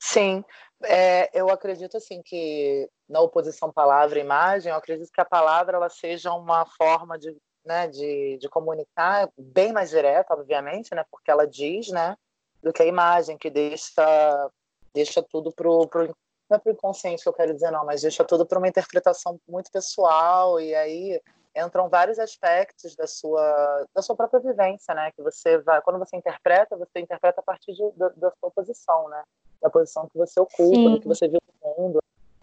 Sim, 0.00 0.44
é, 0.84 1.30
eu 1.38 1.48
acredito 1.50 1.96
assim 1.96 2.22
que 2.22 2.88
na 3.08 3.20
oposição 3.20 3.72
palavra-imagem, 3.72 4.70
eu 4.70 4.76
acredito 4.76 5.10
que 5.12 5.20
a 5.20 5.24
palavra 5.24 5.76
ela 5.76 5.88
seja 5.88 6.32
uma 6.32 6.66
forma 6.66 7.18
de, 7.18 7.34
né, 7.64 7.88
de, 7.88 8.38
de 8.38 8.48
comunicar 8.48 9.28
bem 9.36 9.72
mais 9.72 9.90
direta, 9.90 10.34
obviamente, 10.34 10.94
né, 10.94 11.04
porque 11.10 11.30
ela 11.30 11.46
diz, 11.46 11.88
né, 11.88 12.16
do 12.62 12.72
que 12.72 12.82
a 12.82 12.86
imagem 12.86 13.38
que 13.38 13.50
deixa 13.50 14.50
deixa 14.92 15.22
tudo 15.22 15.52
pro, 15.52 15.86
pro 15.86 16.06
não 16.50 16.56
é 16.56 16.58
pro 16.58 16.72
inconsciente 16.72 17.22
que 17.22 17.28
eu 17.28 17.32
quero 17.32 17.54
dizer 17.54 17.70
não, 17.70 17.84
mas 17.84 18.02
deixa 18.02 18.24
tudo 18.24 18.46
para 18.46 18.58
uma 18.58 18.68
interpretação 18.68 19.38
muito 19.46 19.70
pessoal 19.70 20.58
e 20.58 20.74
aí 20.74 21.20
entram 21.54 21.88
vários 21.88 22.18
aspectos 22.18 22.96
da 22.96 23.06
sua 23.06 23.86
da 23.94 24.02
sua 24.02 24.16
própria 24.16 24.40
vivência, 24.40 24.94
né? 24.94 25.12
Que 25.12 25.22
você 25.22 25.58
vai 25.58 25.80
quando 25.82 25.98
você 25.98 26.16
interpreta, 26.16 26.76
você 26.76 27.00
interpreta 27.00 27.40
a 27.40 27.44
partir 27.44 27.72
de, 27.74 27.90
da, 27.96 28.08
da, 28.10 28.32
sua 28.40 28.50
posição, 28.50 29.08
né? 29.08 29.22
Da 29.60 29.68
posição 29.68 30.08
que 30.08 30.16
você 30.16 30.40
ocupa, 30.40 30.74
Sim. 30.74 30.94
do 30.94 31.00
que 31.00 31.08
você 31.08 31.28
viu 31.28 31.40
no 31.62 31.74
mundo. 31.76 31.98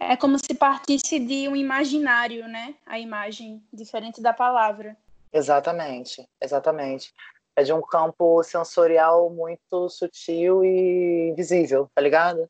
É 0.08 0.16
como 0.16 0.38
se 0.38 0.54
partisse 0.54 1.20
de 1.20 1.48
um 1.48 1.56
imaginário, 1.56 2.48
né? 2.48 2.76
A 2.86 3.00
imagem, 3.00 3.64
diferente 3.74 4.22
da 4.22 4.34
palavra. 4.34 4.96
Exatamente, 5.34 6.28
exatamente. 6.42 7.14
É 7.56 7.64
de 7.64 7.74
um 7.74 7.82
campo 7.82 8.44
sensorial 8.44 9.30
muito 9.30 9.90
sutil 9.90 10.64
e 10.64 11.34
visível, 11.36 11.90
tá 11.94 12.02
ligado? 12.02 12.50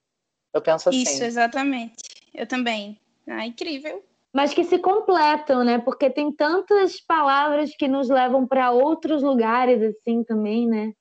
Eu 0.54 0.62
penso 0.62 0.90
assim. 0.90 1.02
Isso, 1.02 1.24
exatamente. 1.24 2.04
Eu 2.34 2.48
também. 2.48 3.00
Ah, 3.28 3.46
incrível 3.46 4.04
mas 4.36 4.54
que 4.54 4.66
se 4.66 4.78
completam, 4.80 5.64
né? 5.64 5.80
Porque 5.80 6.10
tem 6.10 6.30
tantas 6.30 7.00
palavras 7.00 7.74
que 7.74 7.88
nos 7.88 8.10
levam 8.10 8.46
para 8.46 8.70
outros 8.70 9.24
lugares, 9.24 9.82
assim, 9.82 10.26
também, 10.26 10.68
né? 10.68 10.92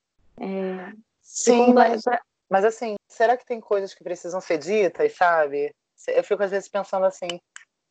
É, 0.41 0.93
Sim, 1.21 1.73
mas, 1.73 2.03
mas 2.49 2.65
assim, 2.65 2.95
será 3.09 3.37
que 3.37 3.45
tem 3.45 3.59
coisas 3.59 3.93
que 3.93 4.05
precisam 4.05 4.41
ser 4.41 4.59
ditas, 4.59 5.17
sabe? 5.17 5.75
Eu 6.09 6.25
fico 6.25 6.43
às 6.43 6.51
vezes 6.51 6.69
pensando 6.69 7.07
assim, 7.07 7.41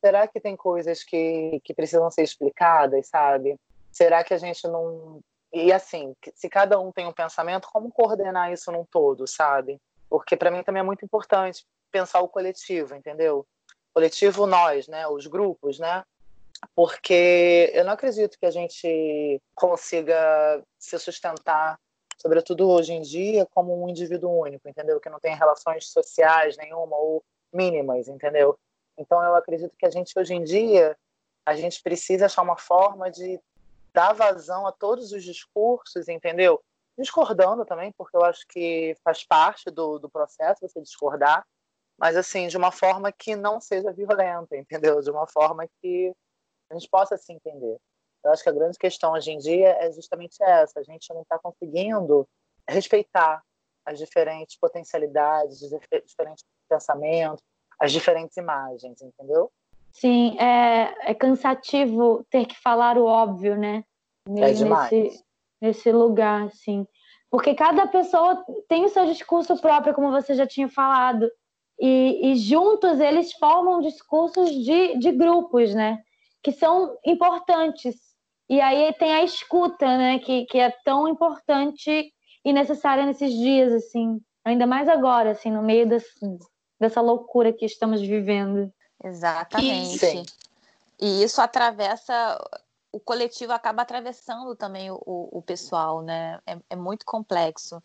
será 0.04 0.26
que 0.26 0.40
tem 0.40 0.56
coisas 0.56 1.02
que, 1.02 1.60
que 1.64 1.74
precisam 1.74 2.10
ser 2.10 2.22
explicadas, 2.22 3.08
sabe? 3.08 3.56
Será 3.92 4.22
que 4.24 4.34
a 4.34 4.38
gente 4.38 4.66
não. 4.68 5.20
E 5.52 5.72
assim, 5.72 6.14
se 6.34 6.48
cada 6.48 6.80
um 6.80 6.90
tem 6.90 7.06
um 7.06 7.12
pensamento, 7.12 7.68
como 7.72 7.92
coordenar 7.92 8.52
isso 8.52 8.72
num 8.72 8.84
todo, 8.84 9.26
sabe? 9.26 9.80
Porque 10.10 10.36
para 10.36 10.50
mim 10.50 10.62
também 10.62 10.80
é 10.80 10.84
muito 10.84 11.04
importante 11.04 11.64
pensar 11.90 12.20
o 12.20 12.28
coletivo, 12.28 12.94
entendeu? 12.94 13.46
coletivo 13.94 14.46
nós, 14.46 14.88
né, 14.88 15.06
os 15.06 15.26
grupos, 15.26 15.78
né? 15.78 16.02
Porque 16.74 17.70
eu 17.72 17.84
não 17.84 17.92
acredito 17.92 18.38
que 18.38 18.46
a 18.46 18.50
gente 18.50 19.40
consiga 19.54 20.62
se 20.78 20.98
sustentar, 20.98 21.78
sobretudo 22.18 22.68
hoje 22.68 22.92
em 22.92 23.02
dia, 23.02 23.46
como 23.54 23.84
um 23.84 23.88
indivíduo 23.88 24.40
único, 24.40 24.68
entendeu? 24.68 24.98
Que 24.98 25.08
não 25.08 25.20
tem 25.20 25.36
relações 25.36 25.88
sociais 25.88 26.56
nenhuma 26.56 26.96
ou 26.96 27.22
mínimas, 27.54 28.08
entendeu? 28.08 28.58
Então 28.98 29.22
eu 29.22 29.34
acredito 29.34 29.76
que 29.76 29.86
a 29.86 29.90
gente 29.90 30.18
hoje 30.18 30.34
em 30.34 30.42
dia 30.42 30.96
a 31.46 31.54
gente 31.54 31.82
precisa 31.82 32.26
achar 32.26 32.42
uma 32.42 32.56
forma 32.56 33.10
de 33.10 33.40
dar 33.92 34.12
vazão 34.12 34.66
a 34.66 34.72
todos 34.72 35.12
os 35.12 35.22
discursos, 35.22 36.08
entendeu? 36.08 36.60
Discordando 36.98 37.64
também, 37.64 37.92
porque 37.92 38.16
eu 38.16 38.24
acho 38.24 38.46
que 38.48 38.96
faz 39.04 39.24
parte 39.24 39.70
do, 39.70 39.98
do 39.98 40.08
processo 40.08 40.66
você 40.66 40.80
discordar, 40.80 41.44
mas 41.98 42.16
assim, 42.16 42.48
de 42.48 42.56
uma 42.56 42.72
forma 42.72 43.12
que 43.12 43.36
não 43.36 43.60
seja 43.60 43.92
violenta, 43.92 44.56
entendeu? 44.56 45.00
De 45.00 45.10
uma 45.10 45.26
forma 45.26 45.68
que 45.80 46.12
a 46.70 46.74
gente 46.74 46.88
possa 46.88 47.16
se 47.16 47.32
entender. 47.32 47.78
Eu 48.24 48.32
acho 48.32 48.42
que 48.42 48.48
a 48.48 48.52
grande 48.52 48.78
questão 48.78 49.12
hoje 49.12 49.30
em 49.30 49.38
dia 49.38 49.76
é 49.80 49.92
justamente 49.92 50.42
essa: 50.42 50.80
a 50.80 50.82
gente 50.82 51.12
não 51.12 51.22
está 51.22 51.38
conseguindo 51.38 52.26
respeitar 52.68 53.42
as 53.84 53.98
diferentes 53.98 54.56
potencialidades, 54.58 55.62
os 55.62 55.70
diferentes 56.06 56.44
pensamentos, 56.68 57.42
as 57.78 57.92
diferentes 57.92 58.36
imagens, 58.36 59.02
entendeu? 59.02 59.50
Sim, 59.92 60.36
é, 60.38 61.10
é 61.10 61.14
cansativo 61.14 62.26
ter 62.30 62.46
que 62.46 62.60
falar 62.60 62.98
o 62.98 63.04
óbvio, 63.04 63.56
né? 63.56 63.84
É 64.28 64.52
demais. 64.52 64.90
Nesse, 64.90 65.24
nesse 65.60 65.92
lugar, 65.92 66.46
assim. 66.46 66.86
Porque 67.30 67.54
cada 67.54 67.86
pessoa 67.86 68.44
tem 68.68 68.84
o 68.84 68.88
seu 68.88 69.06
discurso 69.06 69.60
próprio, 69.60 69.94
como 69.94 70.10
você 70.10 70.34
já 70.34 70.46
tinha 70.46 70.68
falado. 70.68 71.30
E, 71.78 72.30
e 72.30 72.36
juntos 72.36 73.00
eles 73.00 73.32
formam 73.32 73.80
discursos 73.80 74.50
de, 74.50 74.98
de 74.98 75.12
grupos, 75.12 75.74
né? 75.74 76.02
Que 76.42 76.52
são 76.52 76.96
importantes. 77.04 77.96
E 78.48 78.60
aí 78.60 78.92
tem 78.94 79.12
a 79.12 79.24
escuta, 79.24 79.86
né? 79.98 80.18
Que, 80.20 80.44
que 80.46 80.58
é 80.58 80.70
tão 80.84 81.08
importante 81.08 82.13
e 82.44 82.52
necessária 82.52 83.06
nesses 83.06 83.32
dias, 83.32 83.72
assim. 83.72 84.20
Ainda 84.44 84.66
mais 84.66 84.88
agora, 84.88 85.30
assim, 85.30 85.50
no 85.50 85.62
meio 85.62 85.88
desse, 85.88 86.38
dessa 86.78 87.00
loucura 87.00 87.52
que 87.52 87.64
estamos 87.64 88.00
vivendo. 88.00 88.72
Exatamente. 89.02 89.98
Sim. 89.98 90.24
E 91.00 91.22
isso 91.22 91.40
atravessa 91.40 92.38
o 92.94 93.00
coletivo 93.00 93.52
acaba 93.52 93.82
atravessando 93.82 94.54
também 94.54 94.88
o, 94.88 95.00
o 95.04 95.42
pessoal, 95.42 96.00
né? 96.00 96.38
É, 96.46 96.56
é, 96.70 96.76
muito 96.76 97.04
complexo. 97.04 97.82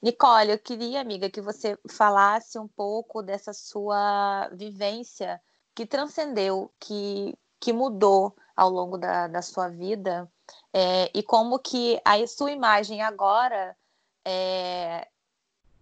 Nicole, 0.00 0.50
eu 0.52 0.58
queria, 0.58 0.98
amiga, 0.98 1.28
que 1.28 1.42
você 1.42 1.78
falasse 1.90 2.58
um 2.58 2.66
pouco 2.66 3.22
dessa 3.22 3.52
sua 3.52 4.48
vivência 4.52 5.38
que 5.74 5.84
transcendeu, 5.84 6.72
que, 6.80 7.36
que 7.60 7.70
mudou 7.70 8.34
ao 8.56 8.70
longo 8.70 8.96
da, 8.96 9.28
da 9.28 9.42
sua 9.42 9.68
vida 9.68 10.26
é, 10.72 11.10
e 11.12 11.22
como 11.22 11.58
que 11.58 12.00
a 12.02 12.26
sua 12.26 12.50
imagem 12.50 13.02
agora 13.02 13.76
é, 14.28 15.06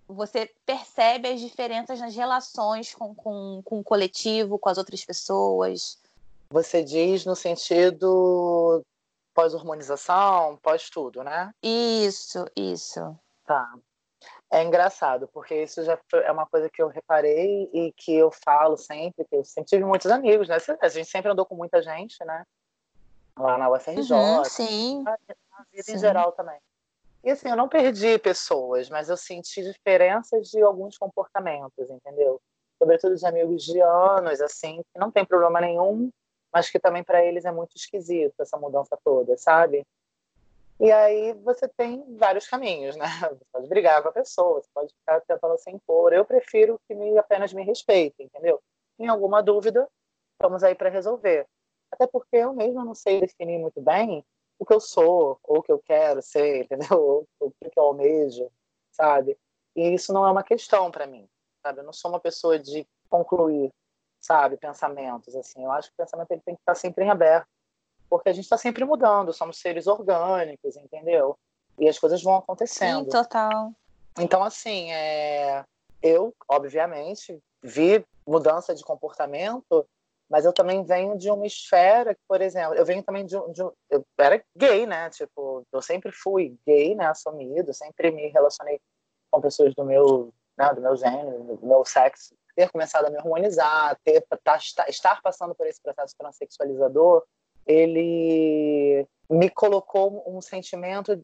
você 0.07 0.51
percebe 0.67 1.29
as 1.29 1.41
diferenças 1.41 1.99
nas 1.99 2.15
relações 2.15 2.95
com, 2.95 3.15
com, 3.15 3.63
com 3.65 3.81
o 3.81 3.85
coletivo, 3.85 4.59
com 4.59 4.69
as 4.69 4.77
outras 4.77 5.03
pessoas. 5.03 5.99
Você 6.51 6.85
diz 6.85 7.25
no 7.25 7.35
sentido 7.35 8.85
pós-hormonização, 9.35 10.59
pós-tudo, 10.63 11.25
né? 11.25 11.51
Isso, 11.63 12.45
isso. 12.55 13.19
Tá. 13.47 13.75
É 14.53 14.63
engraçado, 14.63 15.27
porque 15.33 15.63
isso 15.63 15.83
já 15.83 15.99
é 16.13 16.31
uma 16.31 16.47
coisa 16.47 16.69
que 16.71 16.81
eu 16.81 16.89
reparei 16.89 17.69
e 17.73 17.93
que 17.97 18.15
eu 18.15 18.31
falo 18.31 18.77
sempre, 18.77 19.25
que 19.25 19.35
eu 19.35 19.45
sempre 19.45 19.71
tive 19.71 19.85
muitos 19.85 20.11
amigos, 20.11 20.49
né? 20.49 20.59
A 20.81 20.89
gente 20.89 21.09
sempre 21.09 21.33
andou 21.33 21.47
com 21.47 21.57
muita 21.57 21.83
gente, 21.83 22.23
né? 22.25 22.45
Lá 23.37 23.59
na 23.59 23.69
UFRJ. 23.71 24.13
Uhum, 24.13 24.45
sim. 24.45 25.03
Na 25.03 25.17
vida 25.73 25.83
sim. 25.83 25.95
em 25.95 25.99
geral 25.99 26.31
também. 26.33 26.61
E 27.25 27.31
assim, 27.31 27.49
eu 27.49 27.57
não 27.57 27.71
perdi 27.71 28.19
pessoas, 28.19 28.91
mas 28.91 29.09
eu 29.09 29.17
senti 29.17 29.63
diferenças 29.63 30.51
de 30.51 30.61
alguns 30.61 30.99
comportamentos, 30.99 31.89
entendeu? 31.89 32.39
Sobretudo 32.79 33.17
de 33.17 33.27
amigos 33.27 33.65
de 33.65 33.81
anos, 33.81 34.43
assim, 34.43 34.83
que 34.93 35.01
não 35.01 35.11
tem 35.11 35.25
problema 35.25 35.59
nenhum, 35.59 36.11
mas 36.53 36.69
que 36.69 36.79
também 36.79 37.03
para 37.03 37.25
eles 37.25 37.47
é 37.47 37.51
muito 37.51 37.77
esquisito 37.77 38.35
essa 38.39 38.59
mudança 38.59 38.99
toda, 39.03 39.39
sabe? 39.39 39.87
E 40.79 40.93
aí 40.93 41.33
você 41.33 41.67
tem 41.67 42.05
vários 42.17 42.47
caminhos, 42.47 42.95
né? 42.97 43.07
Você 43.31 43.45
pode 43.53 43.69
brigar 43.69 44.03
com 44.03 44.09
a 44.09 44.13
pessoa, 44.13 44.61
você 44.61 44.69
pode 44.75 44.93
ficar 44.93 45.21
tentando 45.21 45.57
se 45.57 45.71
impor. 45.71 46.13
Eu 46.13 46.25
prefiro 46.25 46.81
que 46.87 46.95
me, 46.95 47.17
apenas 47.17 47.53
me 47.53 47.63
respeite, 47.63 48.25
entendeu? 48.25 48.61
Em 48.99 49.07
alguma 49.07 49.41
dúvida, 49.41 49.89
estamos 50.33 50.65
aí 50.65 50.75
para 50.75 50.91
resolver. 50.91 51.47
Até 51.93 52.09
porque 52.09 52.37
eu 52.37 52.53
mesma 52.53 52.85
não 52.85 52.95
sei 52.95 53.21
definir 53.21 53.59
muito 53.59 53.81
bem 53.81 54.25
o 54.59 54.65
que 54.65 54.75
eu 54.75 54.81
sou, 54.81 55.39
ou 55.43 55.59
o 55.59 55.63
que 55.63 55.73
eu 55.73 55.79
quero 55.79 56.23
ser, 56.23 56.65
entendeu? 56.71 57.27
o 57.41 57.51
que 57.51 57.79
eu 57.79 57.83
almejo, 57.83 58.51
sabe? 58.91 59.39
E 59.77 59.95
isso 59.95 60.13
não 60.13 60.27
é 60.27 60.31
uma 60.31 60.45
questão 60.45 60.91
para 60.91 61.07
mim, 61.07 61.29
sabe? 61.63 61.81
Eu 61.81 61.85
não 61.85 61.93
sou 61.93 62.11
uma 62.11 62.21
pessoa 62.21 62.59
de 62.59 62.87
concluir 63.09 63.73
sabe, 64.25 64.57
pensamentos, 64.57 65.37
assim. 65.37 65.63
Eu 65.63 65.71
acho 65.71 65.89
que 65.89 65.95
o 65.95 66.05
pensamento 66.05 66.31
ele 66.31 66.41
tem 66.41 66.55
que 66.55 66.63
estar 66.63 66.75
sempre 66.75 67.05
em 67.05 67.11
aberto, 67.11 67.47
porque 68.09 68.31
a 68.31 68.33
gente 68.33 68.45
está 68.45 68.57
sempre 68.57 68.85
mudando, 68.85 69.35
somos 69.35 69.59
seres 69.59 69.87
orgânicos, 69.87 70.77
entendeu? 70.77 71.37
E 71.79 71.89
as 71.89 71.99
coisas 71.99 72.23
vão 72.23 72.37
acontecendo. 72.37 73.05
Sim, 73.05 73.11
total. 73.11 73.73
Então, 74.19 74.43
assim, 74.43 74.91
é... 74.93 75.63
eu, 76.03 76.35
obviamente, 76.49 77.39
vi 77.63 78.05
mudança 78.27 78.75
de 78.75 78.83
comportamento, 78.83 79.87
mas 80.29 80.45
eu 80.45 80.53
também 80.53 80.85
venho 80.85 81.17
de 81.17 81.31
uma 81.31 81.47
esfera, 81.47 82.17
por 82.27 82.41
exemplo, 82.41 82.75
eu 82.75 82.85
venho 82.85 83.03
também 83.03 83.25
de, 83.27 83.37
de 83.53 83.63
eu 83.91 84.05
era 84.19 84.43
gay, 84.57 84.87
né? 84.87 85.11
Tipo, 85.11 85.67
eu 85.73 85.83
sempre 85.83 86.11
fui 86.13 86.57
gay, 86.67 86.95
né? 86.95 87.07
Assumido, 87.07 87.73
sempre 87.75 88.11
me 88.11 88.29
relacionei 88.29 88.81
com 89.31 89.41
pessoas 89.41 89.75
do 89.75 89.85
meu, 89.85 90.33
né? 90.57 90.73
do 90.75 90.81
meu 90.81 90.97
gênero, 90.97 91.57
do 91.57 91.67
meu 91.67 91.85
sexo 91.85 92.35
ter 92.55 92.71
começado 92.71 93.07
a 93.07 93.11
me 93.11 93.19
harmonizar, 93.19 93.99
ter, 94.05 94.25
tá, 94.43 94.59
estar 94.89 95.21
passando 95.23 95.55
por 95.55 95.67
esse 95.67 95.81
processo 95.83 96.15
transexualizador, 96.17 97.25
ele 97.67 99.07
me 99.29 99.51
colocou 99.51 100.23
um 100.27 100.41
sentimento 100.41 101.17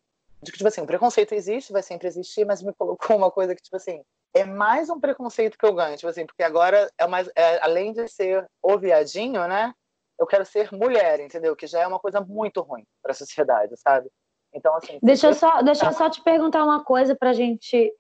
de 0.43 0.51
que, 0.51 0.59
tipo 0.59 0.69
assim, 0.69 0.81
o 0.81 0.87
preconceito 0.87 1.35
existe, 1.35 1.73
vai 1.73 1.83
sempre 1.83 2.09
existir, 2.09 2.45
mas 2.45 2.63
me 2.63 2.73
colocou 2.75 3.17
uma 3.17 3.31
coisa 3.31 3.55
que, 3.55 3.63
tipo 3.63 3.77
assim, 3.77 4.03
é 4.35 4.45
mais 4.45 4.89
um 4.89 5.01
preconceito 5.01 5.59
que 5.59 5.67
eu 5.67 5.75
ganho, 5.75 5.97
tipo 5.97 6.09
assim, 6.09 6.27
porque 6.27 6.43
agora, 6.43 6.91
é 6.99 7.07
mais, 7.07 7.29
é, 7.35 7.63
além 7.63 7.93
de 7.93 8.07
ser 8.09 8.47
o 8.63 8.79
viadinho, 8.79 9.47
né, 9.47 9.75
eu 10.19 10.27
quero 10.27 10.45
ser 10.45 10.71
mulher, 10.73 11.19
entendeu? 11.21 11.57
Que 11.57 11.67
já 11.67 11.81
é 11.81 11.87
uma 11.87 11.99
coisa 11.99 12.21
muito 12.21 12.61
ruim 12.61 12.85
para 13.03 13.13
a 13.13 13.15
sociedade, 13.15 13.75
sabe? 13.77 14.11
Então, 14.53 14.77
assim... 14.77 14.99
Deixa 15.03 15.29
eu 15.29 15.35
só, 15.35 15.63
deixa 15.63 15.87
eu 15.87 15.93
só 15.93 16.11
te 16.11 16.23
perguntar 16.23 16.63
uma 16.63 16.85
coisa 16.85 17.17
para 17.17 17.31
a 17.31 17.33
gente 17.33 17.93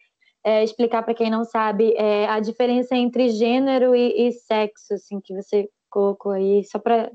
é, 0.44 0.62
explicar 0.62 1.02
para 1.02 1.14
quem 1.14 1.30
não 1.30 1.44
sabe 1.44 1.94
é, 1.96 2.26
a 2.26 2.40
diferença 2.40 2.94
entre 2.94 3.30
gênero 3.30 3.94
e, 3.94 4.28
e, 4.28 4.32
sexo, 4.32 4.94
assim, 4.94 5.20
que 5.20 5.34
você 5.34 5.68
colocou 5.88 6.32
aí, 6.32 6.64
só 6.64 6.78
para. 6.78 7.10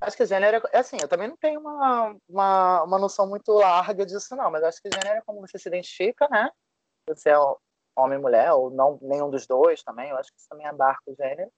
Acho 0.00 0.16
que 0.16 0.26
gênero 0.26 0.62
é 0.72 0.78
assim, 0.78 0.96
eu 1.00 1.08
também 1.08 1.28
não 1.28 1.36
tenho 1.36 1.58
uma, 1.60 2.16
uma, 2.28 2.82
uma 2.82 2.98
noção 2.98 3.26
muito 3.26 3.52
larga 3.52 4.04
disso, 4.04 4.36
não, 4.36 4.50
mas 4.50 4.62
acho 4.62 4.80
que 4.82 4.90
gênero 4.92 5.18
é 5.18 5.22
como 5.22 5.40
você 5.40 5.58
se 5.58 5.68
identifica, 5.68 6.28
né? 6.28 6.50
Você 7.08 7.30
é 7.30 7.38
homem, 7.96 8.18
mulher, 8.18 8.52
ou 8.52 8.70
não, 8.70 8.98
nenhum 9.00 9.30
dos 9.30 9.46
dois 9.46 9.82
também, 9.82 10.10
eu 10.10 10.16
acho 10.16 10.30
que 10.30 10.38
isso 10.38 10.48
também 10.48 10.66
abarca 10.66 11.02
o 11.06 11.14
gênero. 11.14 11.50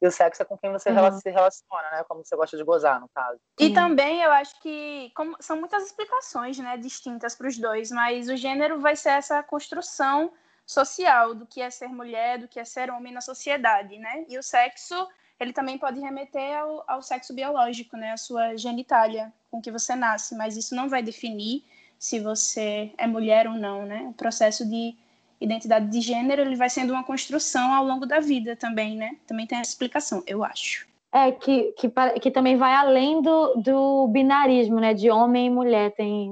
E 0.00 0.06
o 0.06 0.10
sexo 0.10 0.42
é 0.42 0.44
com 0.44 0.58
quem 0.58 0.70
você 0.70 0.90
uhum. 0.90 1.12
se 1.12 1.30
relaciona, 1.30 1.90
né? 1.90 2.04
Como 2.06 2.22
você 2.22 2.36
gosta 2.36 2.54
de 2.56 2.62
gozar, 2.62 3.00
no 3.00 3.08
caso. 3.08 3.40
E 3.58 3.68
uhum. 3.68 3.74
também 3.74 4.20
eu 4.20 4.30
acho 4.30 4.60
que 4.60 5.10
como, 5.16 5.34
são 5.40 5.56
muitas 5.58 5.84
explicações, 5.84 6.58
né, 6.58 6.76
distintas 6.76 7.34
para 7.34 7.48
os 7.48 7.56
dois, 7.56 7.90
mas 7.90 8.28
o 8.28 8.36
gênero 8.36 8.78
vai 8.78 8.94
ser 8.94 9.10
essa 9.10 9.42
construção 9.42 10.30
social 10.66 11.34
do 11.34 11.46
que 11.46 11.62
é 11.62 11.70
ser 11.70 11.88
mulher, 11.88 12.38
do 12.38 12.48
que 12.48 12.60
é 12.60 12.64
ser 12.64 12.90
homem 12.90 13.12
na 13.12 13.20
sociedade, 13.20 13.98
né? 13.98 14.26
E 14.28 14.36
o 14.36 14.42
sexo, 14.42 15.08
ele 15.40 15.52
também 15.52 15.78
pode 15.78 15.98
remeter 15.98 16.58
ao, 16.58 16.84
ao 16.86 17.02
sexo 17.02 17.32
biológico, 17.32 17.96
né? 17.96 18.12
A 18.12 18.16
sua 18.18 18.56
genitália 18.56 19.32
com 19.50 19.62
que 19.62 19.70
você 19.70 19.94
nasce, 19.94 20.36
mas 20.36 20.56
isso 20.56 20.74
não 20.74 20.90
vai 20.90 21.02
definir 21.02 21.64
se 21.98 22.20
você 22.20 22.92
é 22.98 23.06
mulher 23.06 23.46
ou 23.46 23.54
não, 23.54 23.86
né? 23.86 24.08
O 24.10 24.12
processo 24.12 24.68
de 24.68 24.94
identidade 25.40 25.88
de 25.88 26.00
gênero, 26.00 26.42
ele 26.42 26.56
vai 26.56 26.70
sendo 26.70 26.92
uma 26.92 27.04
construção 27.04 27.72
ao 27.72 27.84
longo 27.84 28.06
da 28.06 28.20
vida 28.20 28.56
também, 28.56 28.96
né? 28.96 29.16
Também 29.26 29.46
tem 29.46 29.58
essa 29.58 29.70
explicação, 29.70 30.22
eu 30.26 30.42
acho. 30.44 30.86
É, 31.12 31.32
que, 31.32 31.72
que, 31.72 31.90
que 32.20 32.30
também 32.30 32.56
vai 32.56 32.74
além 32.74 33.22
do, 33.22 33.54
do 33.56 34.08
binarismo, 34.08 34.80
né? 34.80 34.92
De 34.92 35.10
homem 35.10 35.46
e 35.46 35.50
mulher. 35.50 35.92
Tem, 35.94 36.30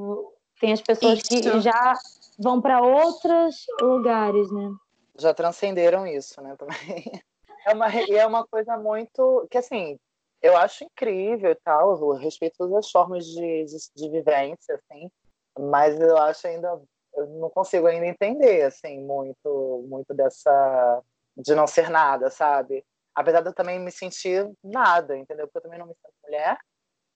tem 0.61 0.73
as 0.73 0.81
pessoas 0.81 1.21
Isso. 1.21 1.29
que 1.29 1.61
já 1.61 1.95
vão 2.39 2.61
para 2.61 2.83
outros 2.83 3.65
lugares, 3.81 4.51
né? 4.51 4.75
Já 5.19 5.33
transcenderam 5.33 6.07
isso, 6.07 6.41
né? 6.43 6.57
Também. 6.57 6.77
É 7.67 7.73
uma, 7.73 7.89
e 7.89 8.15
é 8.15 8.27
uma 8.27 8.47
coisa 8.47 8.77
muito. 8.77 9.49
que 9.51 9.57
assim, 9.57 9.99
eu 10.43 10.55
acho 10.55 10.85
incrível 10.85 11.51
e 11.51 11.55
tal, 11.55 11.99
eu 11.99 12.11
respeito 12.11 12.57
todas 12.59 12.75
as 12.75 12.91
formas 12.91 13.25
de, 13.25 13.65
de, 13.65 13.77
de 13.97 14.09
vivência, 14.11 14.75
assim, 14.75 15.11
mas 15.59 15.99
eu 15.99 16.19
acho 16.19 16.47
ainda. 16.47 16.79
Eu 17.17 17.27
não 17.27 17.51
consigo 17.51 17.87
ainda 17.87 18.07
entender, 18.07 18.63
assim, 18.63 19.01
muito, 19.01 19.85
muito 19.89 20.13
dessa. 20.15 21.03
de 21.37 21.55
não 21.55 21.67
ser 21.67 21.91
nada, 21.91 22.31
sabe? 22.31 22.85
Apesar 23.15 23.41
de 23.41 23.49
eu 23.49 23.55
também 23.55 23.79
me 23.79 23.93
sentir 23.93 24.51
nada, 24.63 25.17
entendeu? 25.17 25.47
Porque 25.47 25.59
eu 25.59 25.63
também 25.63 25.79
não 25.79 25.87
me 25.87 25.95
sinto 25.95 26.15
mulher, 26.25 26.59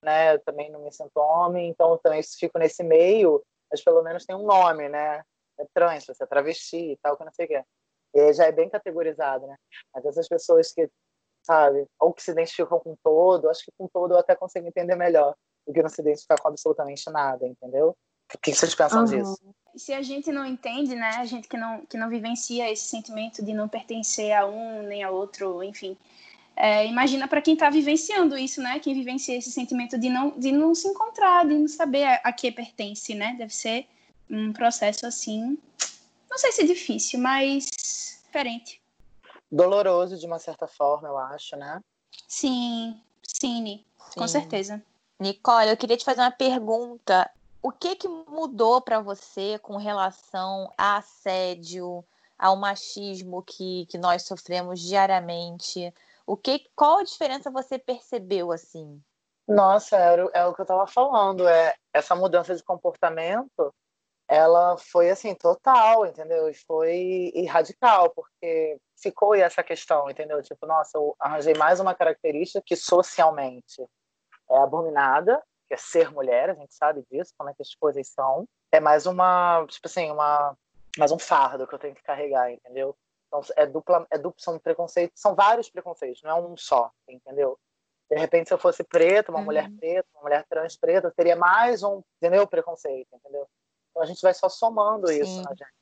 né? 0.03 0.35
Eu 0.35 0.41
também 0.41 0.71
não 0.71 0.81
me 0.81 0.93
sinto 0.93 1.17
homem, 1.17 1.69
então 1.71 1.93
eu 1.93 1.99
também 1.99 2.23
fico 2.23 2.59
nesse 2.59 2.83
meio 2.85 3.43
mas 3.71 3.83
pelo 3.83 4.03
menos 4.03 4.25
tem 4.25 4.35
um 4.35 4.45
nome, 4.45 4.89
né? 4.89 5.23
É 5.59 5.67
trans, 5.75 6.07
você 6.07 6.25
é 6.25 6.27
travesti 6.27 6.93
e 6.93 6.97
tal, 6.99 7.17
que 7.17 7.25
não 7.25 7.33
sei 7.33 7.47
o 7.47 7.49
quê. 7.49 7.65
E 8.15 8.33
já 8.33 8.47
é 8.47 8.53
bem 8.53 8.69
categorizado, 8.71 9.47
né? 9.47 9.57
Mas 9.95 10.05
essas 10.07 10.29
pessoas 10.29 10.73
que, 10.73 10.89
sabe, 11.43 11.87
ou 12.01 12.13
que 12.13 12.23
se 12.23 12.31
identificam 12.31 12.81
com 12.81 12.97
todo, 13.03 13.49
acho 13.51 13.65
que 13.65 13.73
com 13.77 13.89
todo 13.89 14.15
eu 14.15 14.19
até 14.19 14.35
consigo 14.35 14.67
entender 14.67 14.97
melhor 14.97 15.35
do 15.67 15.73
que 15.73 15.83
não 15.83 15.89
se 15.89 16.01
identificar 16.01 16.41
com 16.41 16.49
absolutamente 16.49 17.11
nada, 17.11 17.47
entendeu? 17.47 17.97
O 18.35 18.39
que 18.39 18.55
vocês 18.55 18.75
pensam 18.75 19.01
uhum. 19.01 19.07
disso? 19.07 19.39
Se 19.77 19.93
a 19.93 20.03
gente 20.03 20.33
não 20.33 20.45
entende, 20.45 20.95
né, 20.95 21.11
a 21.17 21.25
gente 21.25 21.47
que 21.47 21.57
não, 21.57 21.87
que 21.87 21.97
não 21.97 22.09
vivencia 22.09 22.71
esse 22.71 22.87
sentimento 22.87 23.45
de 23.45 23.55
não 23.55 23.69
pertencer 23.69 24.33
a 24.33 24.47
um 24.47 24.83
nem 24.83 25.05
a 25.05 25.11
outro, 25.11 25.63
enfim, 25.63 25.97
é, 26.57 26.85
imagina 26.87 27.29
para 27.29 27.41
quem 27.41 27.55
está 27.55 27.71
vivenciando 27.71 28.37
isso, 28.37 28.61
né? 28.61 28.81
Quem 28.81 28.93
vivencia 28.93 29.37
esse 29.37 29.53
sentimento 29.53 29.97
de 29.97 30.09
não, 30.09 30.31
de 30.31 30.51
não 30.51 30.75
se 30.75 30.89
encontrar, 30.89 31.47
de 31.47 31.55
não 31.55 31.69
saber 31.69 32.03
a, 32.03 32.15
a 32.25 32.33
que 32.33 32.51
pertence, 32.51 33.15
né? 33.15 33.37
Deve 33.39 33.55
ser 33.55 33.87
um 34.29 34.53
processo 34.53 35.07
assim, 35.07 35.57
não 36.29 36.37
sei 36.37 36.51
se 36.51 36.67
difícil, 36.67 37.21
mas 37.21 37.65
diferente. 38.25 38.83
Doloroso 39.51 40.19
de 40.19 40.27
uma 40.27 40.41
certa 40.41 40.67
forma, 40.67 41.07
eu 41.07 41.17
acho, 41.17 41.57
né? 41.57 41.81
Sim, 42.27 43.01
sim, 43.23 43.85
sim. 44.11 44.19
com 44.19 44.27
certeza. 44.27 44.83
Nicole, 45.21 45.71
eu 45.71 45.77
queria 45.77 45.97
te 45.97 46.05
fazer 46.05 46.21
uma 46.21 46.31
pergunta. 46.31 47.31
O 47.63 47.73
que 47.73 47.97
que 47.97 48.09
mudou 48.09 48.81
para 48.81 49.01
você 49.01 49.59
com 49.59 49.77
relação 49.77 50.73
a 50.79 50.99
assédio, 50.99 52.05
ao 52.39 52.57
machismo 52.57 53.43
que, 53.43 53.87
que 53.87 53.99
nós 53.99 54.23
sofremos 54.23 54.81
diariamente? 54.81 55.93
O 56.27 56.37
que, 56.37 56.67
qual 56.77 56.99
a 56.99 57.05
diferença 57.05 57.51
você 57.51 57.79
percebeu 57.79 58.53
assim? 58.53 59.03
Nossa, 59.47 59.97
é, 59.97 60.41
é 60.41 60.47
o 60.47 60.55
que 60.55 60.61
eu 60.61 60.65
estava 60.65 60.87
falando, 60.87 61.49
é 61.49 61.75
essa 61.93 62.15
mudança 62.15 62.55
de 62.55 62.63
comportamento, 62.63 63.75
ela 64.29 64.77
foi 64.77 65.09
assim 65.09 65.35
total, 65.35 66.05
entendeu? 66.05 66.51
E 66.51 66.55
foi 66.55 67.33
radical, 67.49 68.11
porque 68.11 68.79
ficou 69.01 69.35
essa 69.35 69.63
questão, 69.63 70.09
entendeu? 70.11 70.43
Tipo, 70.43 70.67
nossa, 70.67 70.99
eu 70.99 71.17
arranjei 71.19 71.55
mais 71.55 71.81
uma 71.81 71.95
característica 71.95 72.63
que 72.65 72.77
socialmente 72.77 73.83
é 74.51 74.59
abominada, 74.59 75.43
que 75.69 75.75
é 75.75 75.77
ser 75.77 76.11
mulher, 76.11 76.51
a 76.51 76.55
gente 76.55 76.75
sabe 76.75 77.05
disso, 77.11 77.35
como 77.37 77.51
é 77.51 77.55
que 77.55 77.63
as 77.63 77.75
coisas 77.75 78.09
são. 78.09 78.49
É 78.73 78.81
mais 78.81 79.07
uma, 79.07 79.65
tipo 79.69 79.87
assim, 79.87 80.11
uma 80.11 80.57
mais 80.97 81.13
um 81.13 81.19
fardo 81.19 81.67
que 81.67 81.75
eu 81.75 81.79
tenho 81.79 81.95
que 81.95 82.03
carregar, 82.03 82.51
entendeu? 82.51 82.97
Então, 83.29 83.41
é 83.57 83.67
dupla, 83.67 84.07
é 84.11 84.19
dupla, 84.19 84.41
são 84.41 84.59
preconceitos, 84.59 85.21
são 85.21 85.35
vários 85.35 85.71
preconceitos, 85.71 86.23
não 86.23 86.31
é 86.31 86.35
um 86.35 86.57
só, 86.57 86.91
entendeu? 87.07 87.59
De 88.11 88.19
repente, 88.19 88.49
se 88.49 88.55
eu 88.55 88.59
fosse 88.59 88.83
preta, 88.83 89.31
uma 89.31 89.39
uhum. 89.39 89.45
mulher 89.45 89.71
preta, 89.79 90.09
uma 90.15 90.23
mulher 90.23 90.45
trans 90.49 90.77
preta, 90.77 91.13
teria 91.15 91.37
mais 91.37 91.83
um, 91.83 92.03
entendeu? 92.17 92.47
Preconceito, 92.47 93.09
entendeu? 93.13 93.47
Então 93.91 94.03
a 94.03 94.07
gente 94.07 94.23
vai 94.23 94.33
só 94.33 94.49
somando 94.49 95.09
Sim. 95.09 95.21
isso 95.21 95.43
na 95.43 95.51
gente. 95.51 95.75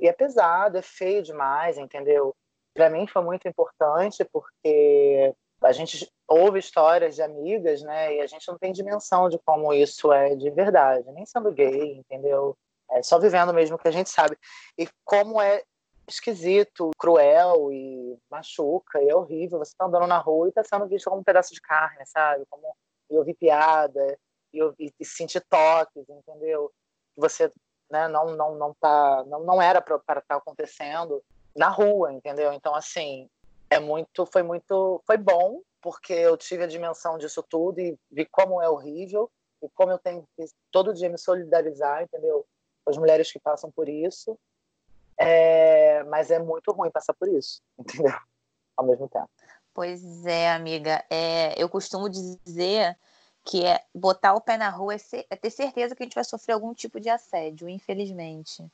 E 0.00 0.08
é 0.08 0.12
pesado, 0.12 0.78
é 0.78 0.82
feio 0.82 1.22
demais, 1.22 1.76
entendeu? 1.76 2.34
Para 2.74 2.90
mim 2.90 3.06
foi 3.06 3.22
muito 3.22 3.46
importante 3.46 4.24
porque 4.32 5.34
a 5.62 5.72
gente 5.72 6.10
ouve 6.28 6.58
histórias 6.58 7.14
de 7.14 7.22
amigas, 7.22 7.82
né? 7.82 8.16
E 8.16 8.20
a 8.20 8.26
gente 8.26 8.46
não 8.48 8.58
tem 8.58 8.72
dimensão 8.72 9.28
de 9.28 9.38
como 9.38 9.72
isso 9.72 10.12
é 10.12 10.34
de 10.34 10.50
verdade, 10.50 11.10
nem 11.12 11.24
sendo 11.24 11.52
gay, 11.52 11.96
entendeu? 11.96 12.56
É 12.90 13.02
só 13.02 13.18
vivendo 13.18 13.52
mesmo 13.52 13.78
que 13.78 13.88
a 13.88 13.92
gente 13.92 14.10
sabe. 14.10 14.38
E 14.78 14.88
como 15.04 15.40
é 15.40 15.62
esquisito, 16.08 16.90
cruel 16.98 17.72
e 17.72 18.16
machuca, 18.30 19.02
e 19.02 19.08
é 19.08 19.14
horrível. 19.16 19.58
Você 19.58 19.74
tá 19.76 19.86
andando 19.86 20.06
na 20.06 20.18
rua 20.18 20.48
e 20.48 20.52
tá 20.52 20.62
sendo 20.62 20.86
visto 20.86 21.08
como 21.08 21.20
um 21.20 21.24
pedaço 21.24 21.52
de 21.52 21.60
carne, 21.60 22.04
sabe? 22.06 22.44
Como 22.48 22.74
e 23.10 23.16
ouvir 23.16 23.34
piada, 23.34 24.18
e, 24.52 24.62
ouvir, 24.62 24.92
e 24.98 25.04
sentir 25.04 25.40
toques, 25.48 26.08
entendeu? 26.08 26.72
Você 27.16 27.52
né, 27.90 28.08
não, 28.08 28.36
não, 28.36 28.54
não, 28.56 28.74
tá, 28.74 29.24
não, 29.26 29.44
não 29.44 29.62
era 29.62 29.80
para 29.80 29.96
estar 29.96 30.20
tá 30.22 30.36
acontecendo 30.36 31.22
na 31.54 31.68
rua, 31.68 32.12
entendeu? 32.12 32.52
Então, 32.52 32.74
assim, 32.74 33.28
é 33.70 33.78
muito, 33.78 34.26
foi 34.26 34.42
muito, 34.42 35.02
foi 35.06 35.16
bom, 35.16 35.60
porque 35.80 36.12
eu 36.12 36.36
tive 36.36 36.64
a 36.64 36.68
dimensão 36.68 37.18
disso 37.18 37.42
tudo 37.42 37.80
e 37.80 37.98
vi 38.10 38.24
como 38.26 38.60
é 38.60 38.68
horrível 38.68 39.30
e 39.62 39.68
como 39.70 39.92
eu 39.92 39.98
tenho 39.98 40.26
que 40.36 40.46
todo 40.70 40.94
dia 40.94 41.08
me 41.08 41.18
solidarizar, 41.18 42.02
entendeu? 42.02 42.46
As 42.86 42.96
mulheres 42.96 43.32
que 43.32 43.38
passam 43.38 43.70
por 43.70 43.88
isso 43.88 44.38
é, 45.18 46.02
mas 46.04 46.30
é 46.30 46.38
muito 46.38 46.72
ruim 46.72 46.90
passar 46.90 47.14
por 47.14 47.28
isso, 47.28 47.62
entendeu? 47.78 48.14
Ao 48.76 48.84
mesmo 48.84 49.08
tempo. 49.08 49.30
Pois 49.72 50.24
é, 50.26 50.50
amiga. 50.50 51.04
É, 51.10 51.60
eu 51.60 51.68
costumo 51.68 52.08
dizer 52.08 52.96
que 53.44 53.64
é 53.64 53.82
botar 53.94 54.34
o 54.34 54.40
pé 54.40 54.56
na 54.56 54.68
rua 54.68 54.94
é, 54.94 54.98
ser, 54.98 55.26
é, 55.30 55.36
ter 55.36 55.50
certeza 55.50 55.94
que 55.94 56.02
a 56.02 56.06
gente 56.06 56.14
vai 56.14 56.24
sofrer 56.24 56.54
algum 56.54 56.74
tipo 56.74 56.98
de 56.98 57.08
assédio, 57.08 57.68
infelizmente. 57.68 58.64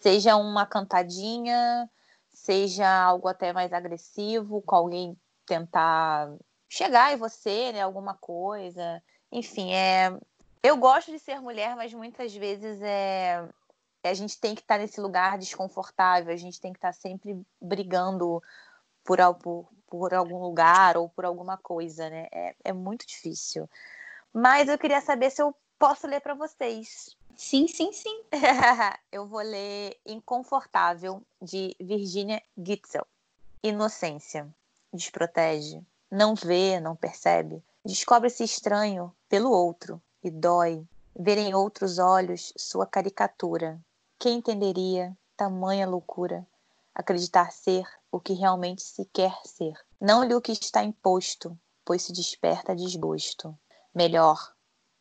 Seja 0.00 0.36
uma 0.36 0.66
cantadinha, 0.66 1.88
seja 2.32 2.88
algo 2.88 3.28
até 3.28 3.52
mais 3.52 3.72
agressivo, 3.72 4.62
com 4.62 4.74
alguém 4.74 5.16
tentar 5.46 6.32
chegar 6.68 7.12
em 7.12 7.16
você, 7.16 7.72
né, 7.72 7.82
alguma 7.82 8.14
coisa. 8.14 9.02
Enfim, 9.30 9.72
é, 9.74 10.16
eu 10.62 10.76
gosto 10.76 11.10
de 11.10 11.18
ser 11.18 11.40
mulher, 11.40 11.76
mas 11.76 11.92
muitas 11.92 12.34
vezes 12.34 12.80
é, 12.80 13.46
a 14.02 14.14
gente 14.14 14.40
tem 14.40 14.54
que 14.54 14.62
estar 14.62 14.78
nesse 14.78 15.00
lugar 15.00 15.38
desconfortável, 15.38 16.32
a 16.32 16.36
gente 16.36 16.60
tem 16.60 16.72
que 16.72 16.78
estar 16.78 16.92
sempre 16.92 17.40
brigando 17.60 18.42
por, 19.04 19.18
por, 19.34 19.68
por, 19.86 20.14
algum 20.14 20.40
lugar 20.40 20.96
ou 20.96 21.08
por 21.08 21.24
alguma 21.24 21.56
coisa, 21.56 22.08
né? 22.08 22.26
É, 22.32 22.54
é 22.64 22.72
muito 22.72 23.06
difícil. 23.06 23.68
Mas 24.32 24.68
eu 24.68 24.78
queria 24.78 25.00
saber 25.00 25.30
se 25.30 25.42
eu 25.42 25.54
posso 25.78 26.06
ler 26.06 26.20
para 26.20 26.34
vocês. 26.34 27.16
Sim, 27.36 27.66
sim, 27.66 27.92
sim. 27.92 28.22
eu 29.10 29.26
vou 29.26 29.40
ler 29.40 29.98
Inconfortável, 30.06 31.22
de 31.40 31.76
Virginia 31.80 32.42
Gitzel. 32.56 33.06
Inocência. 33.62 34.48
Desprotege. 34.92 35.80
Não 36.10 36.34
vê, 36.34 36.78
não 36.78 36.94
percebe. 36.94 37.62
Descobre-se 37.84 38.44
estranho 38.44 39.14
pelo 39.28 39.50
outro 39.50 40.00
e 40.22 40.30
dói. 40.30 40.86
Ver 41.18 41.38
em 41.38 41.54
outros 41.54 41.98
olhos 41.98 42.52
sua 42.56 42.86
caricatura, 42.86 43.78
quem 44.18 44.38
entenderia 44.38 45.16
tamanha 45.36 45.86
loucura? 45.86 46.46
Acreditar 46.94 47.50
ser 47.52 47.84
o 48.10 48.20
que 48.20 48.34
realmente 48.34 48.82
se 48.82 49.04
quer 49.06 49.34
ser. 49.44 49.74
Não-lhe 50.00 50.34
o 50.34 50.40
que 50.40 50.52
está 50.52 50.84
imposto, 50.84 51.58
pois 51.84 52.02
se 52.02 52.12
desperta 52.12 52.76
desgosto. 52.76 53.58
Melhor, 53.94 54.54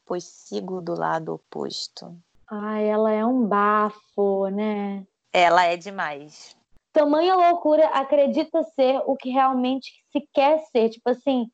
pois 0.06 0.24
sigo 0.24 0.82
do 0.82 0.94
lado 0.94 1.34
oposto. 1.34 2.16
Ai, 2.50 2.88
ela 2.88 3.12
é 3.12 3.26
um 3.26 3.48
bafo, 3.48 4.48
né? 4.50 5.06
Ela 5.32 5.66
é 5.66 5.78
demais. 5.78 6.56
Tamanha 6.92 7.36
loucura 7.36 7.88
acredita 7.88 8.64
ser 8.76 9.02
o 9.06 9.16
que 9.16 9.30
realmente 9.30 9.92
se 10.12 10.28
quer 10.34 10.60
ser. 10.72 10.90
Tipo 10.90 11.12
assim, 11.12 11.50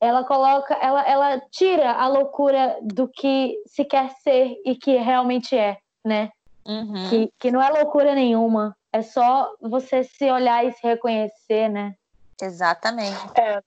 ela 0.00 0.24
coloca, 0.24 0.74
ela, 0.74 1.02
ela 1.02 1.40
tira 1.50 1.92
a 1.92 2.08
loucura 2.08 2.78
do 2.82 3.06
que 3.06 3.56
se 3.66 3.84
quer 3.84 4.10
ser 4.22 4.56
e 4.64 4.74
que 4.74 4.96
realmente 4.96 5.56
é, 5.56 5.78
né? 6.04 6.30
Uhum. 6.66 7.08
Que, 7.08 7.32
que 7.38 7.50
não 7.50 7.62
é 7.62 7.70
loucura 7.70 8.14
nenhuma. 8.14 8.76
É 8.92 9.02
só 9.02 9.54
você 9.60 10.02
se 10.02 10.28
olhar 10.30 10.64
e 10.64 10.72
se 10.72 10.84
reconhecer, 10.84 11.68
né? 11.68 11.94
Exatamente. 12.42 13.38
É, 13.38 13.62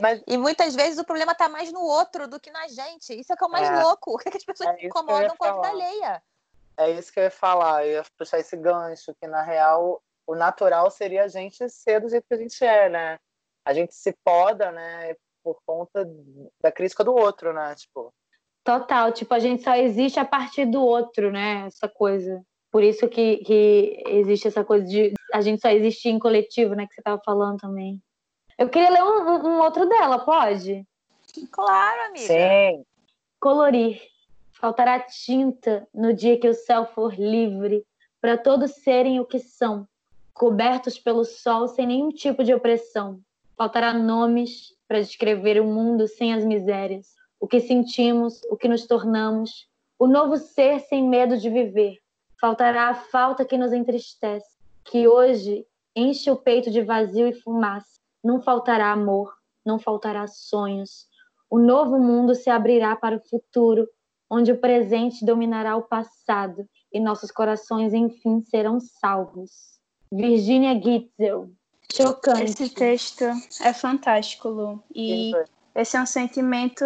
mas... 0.00 0.22
E 0.26 0.36
muitas 0.36 0.74
vezes 0.74 0.98
o 0.98 1.04
problema 1.04 1.32
está 1.32 1.48
mais 1.48 1.72
no 1.72 1.80
outro 1.80 2.28
do 2.28 2.40
que 2.40 2.50
na 2.50 2.66
gente. 2.68 3.18
Isso 3.18 3.32
é 3.32 3.36
que 3.36 3.44
é 3.44 3.46
o 3.46 3.50
mais 3.50 3.68
é. 3.68 3.82
louco. 3.82 4.14
O 4.14 4.18
que, 4.18 4.36
as 4.36 4.44
pessoas 4.44 4.70
é 4.70 4.78
se 4.78 4.86
incomodam 4.86 5.36
com 5.36 5.44
a 5.44 5.52
vida 5.54 5.68
alheia? 5.68 6.22
É 6.76 6.90
isso 6.90 7.12
que 7.12 7.20
eu 7.20 7.24
ia 7.24 7.30
falar. 7.30 7.86
Eu 7.86 7.92
ia 7.92 8.04
puxar 8.18 8.38
esse 8.38 8.56
gancho, 8.56 9.14
que 9.20 9.26
na 9.26 9.42
real 9.42 10.02
o 10.26 10.34
natural 10.34 10.90
seria 10.90 11.24
a 11.24 11.28
gente 11.28 11.68
ser 11.68 12.00
do 12.00 12.08
jeito 12.08 12.26
que 12.26 12.34
a 12.34 12.38
gente 12.38 12.64
é, 12.64 12.88
né? 12.88 13.18
A 13.64 13.72
gente 13.72 13.94
se 13.94 14.12
poda, 14.24 14.72
né? 14.72 15.14
Por 15.42 15.58
conta 15.66 16.08
da 16.60 16.72
crítica 16.72 17.04
do 17.04 17.14
outro, 17.14 17.52
né? 17.52 17.74
Tipo, 17.74 18.12
Total, 18.64 19.12
tipo, 19.12 19.34
a 19.34 19.38
gente 19.38 19.62
só 19.62 19.74
existe 19.74 20.18
a 20.18 20.24
partir 20.24 20.64
do 20.64 20.82
outro, 20.82 21.30
né? 21.30 21.66
Essa 21.66 21.86
coisa. 21.86 22.42
Por 22.72 22.82
isso 22.82 23.06
que, 23.08 23.36
que 23.44 24.02
existe 24.06 24.48
essa 24.48 24.64
coisa 24.64 24.86
de 24.86 25.12
a 25.34 25.42
gente 25.42 25.60
só 25.60 25.68
existir 25.68 26.08
em 26.08 26.18
coletivo, 26.18 26.74
né? 26.74 26.86
Que 26.86 26.94
você 26.94 27.02
tava 27.02 27.20
falando 27.22 27.58
também. 27.58 28.02
Eu 28.58 28.68
queria 28.68 28.90
ler 28.90 29.02
um, 29.02 29.48
um 29.48 29.60
outro 29.60 29.88
dela, 29.88 30.18
pode? 30.18 30.86
Claro, 31.50 32.02
amiga. 32.06 32.26
Sim. 32.26 32.84
Colorir. 33.40 34.00
Faltará 34.52 35.00
tinta 35.00 35.86
no 35.92 36.14
dia 36.14 36.38
que 36.38 36.48
o 36.48 36.54
céu 36.54 36.86
for 36.86 37.14
livre, 37.14 37.84
para 38.20 38.38
todos 38.38 38.70
serem 38.76 39.20
o 39.20 39.26
que 39.26 39.38
são, 39.38 39.86
cobertos 40.32 40.98
pelo 40.98 41.24
sol 41.24 41.68
sem 41.68 41.86
nenhum 41.86 42.10
tipo 42.10 42.42
de 42.42 42.54
opressão. 42.54 43.20
Faltará 43.56 43.92
nomes 43.92 44.74
para 44.88 45.00
descrever 45.00 45.60
o 45.60 45.64
mundo 45.64 46.08
sem 46.08 46.32
as 46.32 46.44
misérias 46.44 47.14
o 47.44 47.46
que 47.46 47.60
sentimos, 47.60 48.40
o 48.48 48.56
que 48.56 48.66
nos 48.66 48.86
tornamos, 48.86 49.68
o 49.98 50.06
novo 50.06 50.38
ser 50.38 50.80
sem 50.80 51.06
medo 51.06 51.36
de 51.36 51.50
viver. 51.50 51.98
Faltará 52.40 52.88
a 52.88 52.94
falta 52.94 53.44
que 53.44 53.58
nos 53.58 53.70
entristece, 53.70 54.56
que 54.82 55.06
hoje 55.06 55.66
enche 55.94 56.30
o 56.30 56.36
peito 56.36 56.70
de 56.70 56.80
vazio 56.80 57.28
e 57.28 57.34
fumaça. 57.34 58.00
Não 58.24 58.40
faltará 58.40 58.90
amor, 58.90 59.34
não 59.64 59.78
faltará 59.78 60.26
sonhos. 60.26 61.06
O 61.50 61.58
novo 61.58 61.98
mundo 61.98 62.34
se 62.34 62.48
abrirá 62.48 62.96
para 62.96 63.16
o 63.16 63.28
futuro, 63.28 63.86
onde 64.30 64.50
o 64.50 64.58
presente 64.58 65.24
dominará 65.24 65.76
o 65.76 65.82
passado 65.82 66.66
e 66.92 66.98
nossos 66.98 67.30
corações 67.30 67.92
enfim 67.92 68.40
serão 68.40 68.80
salvos. 68.80 69.78
Virginia 70.10 70.74
Gitzel. 70.80 71.50
Chocante. 71.92 72.44
Esse 72.44 72.70
texto 72.70 73.24
é 73.60 73.72
fantástico, 73.72 74.48
Lu. 74.48 74.82
E 74.94 75.32
esse 75.74 75.96
é 75.96 76.00
um 76.00 76.06
sentimento 76.06 76.84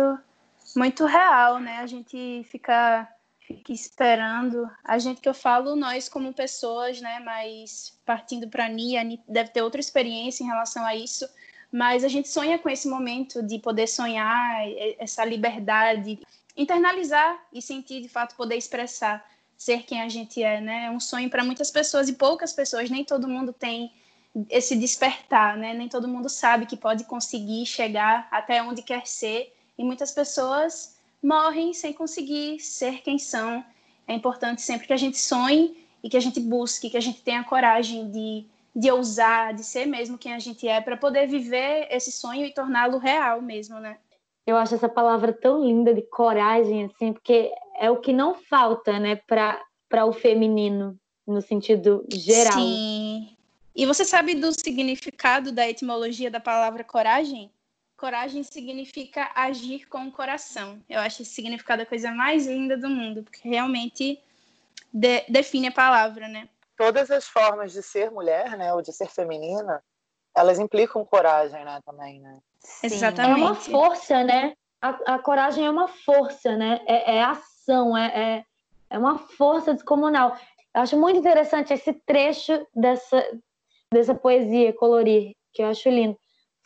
muito 0.76 1.06
real, 1.06 1.58
né? 1.58 1.78
A 1.78 1.86
gente 1.86 2.42
fica 2.44 3.08
fica 3.48 3.72
esperando. 3.72 4.70
A 4.84 4.98
gente 4.98 5.22
que 5.22 5.28
eu 5.28 5.34
falo, 5.34 5.74
nós 5.74 6.08
como 6.08 6.34
pessoas, 6.34 7.00
né? 7.00 7.18
Mas 7.20 7.98
partindo 8.04 8.46
para 8.46 8.66
a 8.66 8.68
Nia, 8.68 9.00
deve 9.26 9.50
ter 9.50 9.62
outra 9.62 9.80
experiência 9.80 10.44
em 10.44 10.46
relação 10.46 10.84
a 10.84 10.94
isso. 10.94 11.26
Mas 11.72 12.04
a 12.04 12.08
gente 12.08 12.28
sonha 12.28 12.58
com 12.58 12.68
esse 12.68 12.86
momento 12.86 13.42
de 13.42 13.58
poder 13.58 13.86
sonhar, 13.86 14.62
essa 14.98 15.24
liberdade, 15.24 16.20
internalizar 16.56 17.42
e 17.52 17.62
sentir 17.62 18.02
de 18.02 18.08
fato 18.08 18.36
poder 18.36 18.56
expressar 18.56 19.26
ser 19.56 19.82
quem 19.82 20.00
a 20.00 20.08
gente 20.08 20.42
é, 20.42 20.60
né? 20.60 20.84
É 20.84 20.90
um 20.90 21.00
sonho 21.00 21.28
para 21.28 21.42
muitas 21.42 21.70
pessoas 21.70 22.08
e 22.08 22.12
poucas 22.12 22.52
pessoas, 22.52 22.90
nem 22.90 23.04
todo 23.04 23.26
mundo 23.26 23.52
tem 23.52 23.92
esse 24.48 24.76
despertar, 24.76 25.56
né? 25.56 25.74
Nem 25.74 25.88
todo 25.88 26.06
mundo 26.06 26.28
sabe 26.28 26.66
que 26.66 26.76
pode 26.76 27.04
conseguir 27.04 27.66
chegar 27.66 28.28
até 28.30 28.62
onde 28.62 28.82
quer 28.82 29.06
ser 29.06 29.52
e 29.76 29.82
muitas 29.82 30.12
pessoas 30.12 30.97
morrem 31.22 31.72
sem 31.72 31.92
conseguir 31.92 32.60
ser 32.60 33.02
quem 33.02 33.18
são. 33.18 33.64
É 34.06 34.14
importante 34.14 34.62
sempre 34.62 34.86
que 34.86 34.92
a 34.92 34.96
gente 34.96 35.18
sonhe 35.18 35.86
e 36.02 36.08
que 36.08 36.16
a 36.16 36.20
gente 36.20 36.40
busque, 36.40 36.90
que 36.90 36.96
a 36.96 37.00
gente 37.00 37.22
tenha 37.22 37.44
coragem 37.44 38.10
de, 38.10 38.46
de 38.74 38.90
ousar, 38.90 39.54
de 39.54 39.64
ser 39.64 39.86
mesmo 39.86 40.18
quem 40.18 40.32
a 40.34 40.38
gente 40.38 40.66
é, 40.66 40.80
para 40.80 40.96
poder 40.96 41.26
viver 41.26 41.88
esse 41.90 42.12
sonho 42.12 42.44
e 42.44 42.54
torná-lo 42.54 42.98
real 42.98 43.42
mesmo, 43.42 43.78
né? 43.78 43.98
Eu 44.46 44.56
acho 44.56 44.74
essa 44.74 44.88
palavra 44.88 45.32
tão 45.32 45.62
linda 45.62 45.92
de 45.92 46.00
coragem, 46.00 46.84
assim, 46.84 47.12
porque 47.12 47.52
é 47.78 47.90
o 47.90 48.00
que 48.00 48.14
não 48.14 48.34
falta, 48.34 48.98
né, 48.98 49.16
para 49.26 50.06
o 50.06 50.12
feminino, 50.12 50.98
no 51.26 51.42
sentido 51.42 52.06
geral. 52.10 52.58
Sim. 52.58 53.36
E 53.76 53.84
você 53.84 54.04
sabe 54.04 54.34
do 54.34 54.50
significado 54.50 55.52
da 55.52 55.68
etimologia 55.68 56.30
da 56.30 56.40
palavra 56.40 56.82
coragem? 56.82 57.52
Coragem 57.98 58.44
significa 58.44 59.28
agir 59.34 59.88
com 59.88 60.06
o 60.06 60.12
coração. 60.12 60.80
Eu 60.88 61.00
acho 61.00 61.22
esse 61.22 61.32
significado 61.32 61.82
a 61.82 61.86
coisa 61.86 62.12
mais 62.12 62.46
linda 62.46 62.76
do 62.76 62.88
mundo, 62.88 63.24
porque 63.24 63.46
realmente 63.46 64.22
de, 64.94 65.24
define 65.28 65.66
a 65.66 65.72
palavra, 65.72 66.28
né? 66.28 66.48
Todas 66.76 67.10
as 67.10 67.26
formas 67.26 67.72
de 67.72 67.82
ser 67.82 68.12
mulher, 68.12 68.56
né, 68.56 68.72
ou 68.72 68.80
de 68.80 68.92
ser 68.92 69.08
feminina, 69.08 69.82
elas 70.32 70.60
implicam 70.60 71.04
coragem, 71.04 71.64
né, 71.64 71.80
também, 71.84 72.20
né? 72.20 72.38
Sim. 72.60 72.86
Exatamente. 72.86 73.40
É 73.40 73.44
uma 73.44 73.54
força, 73.56 74.22
né? 74.22 74.54
A, 74.80 75.14
a, 75.14 75.18
coragem 75.18 75.66
é 75.66 75.70
uma 75.70 75.88
força, 75.88 76.56
né? 76.56 76.80
É, 76.86 77.16
é 77.16 77.22
ação, 77.24 77.96
é, 77.96 78.06
é, 78.06 78.44
é 78.90 78.98
uma 78.98 79.18
força 79.18 79.74
descomunal. 79.74 80.38
Eu 80.72 80.82
acho 80.82 80.96
muito 80.96 81.18
interessante 81.18 81.72
esse 81.72 81.92
trecho 81.92 82.64
dessa, 82.72 83.28
dessa 83.92 84.14
poesia 84.14 84.72
colorir, 84.72 85.32
que 85.52 85.62
eu 85.62 85.66
acho 85.66 85.88
lindo 85.88 86.16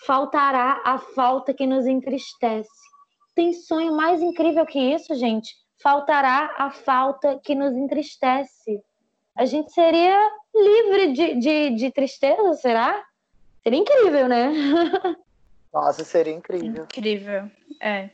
faltará 0.06 0.80
a 0.84 0.98
falta 0.98 1.54
que 1.54 1.66
nos 1.66 1.86
entristece. 1.86 2.70
Tem 3.34 3.52
sonho 3.52 3.96
mais 3.96 4.20
incrível 4.20 4.66
que 4.66 4.78
isso, 4.78 5.14
gente? 5.14 5.56
Faltará 5.82 6.54
a 6.58 6.70
falta 6.70 7.40
que 7.42 7.54
nos 7.54 7.74
entristece. 7.74 8.82
A 9.34 9.46
gente 9.46 9.72
seria 9.72 10.30
livre 10.54 11.12
de, 11.12 11.34
de, 11.36 11.70
de 11.70 11.90
tristeza, 11.90 12.54
será? 12.54 13.02
Seria 13.62 13.78
incrível, 13.78 14.28
né? 14.28 14.52
Nossa, 15.72 16.04
seria 16.04 16.34
incrível. 16.34 16.84
Incrível, 16.84 17.50
é. 17.80 18.10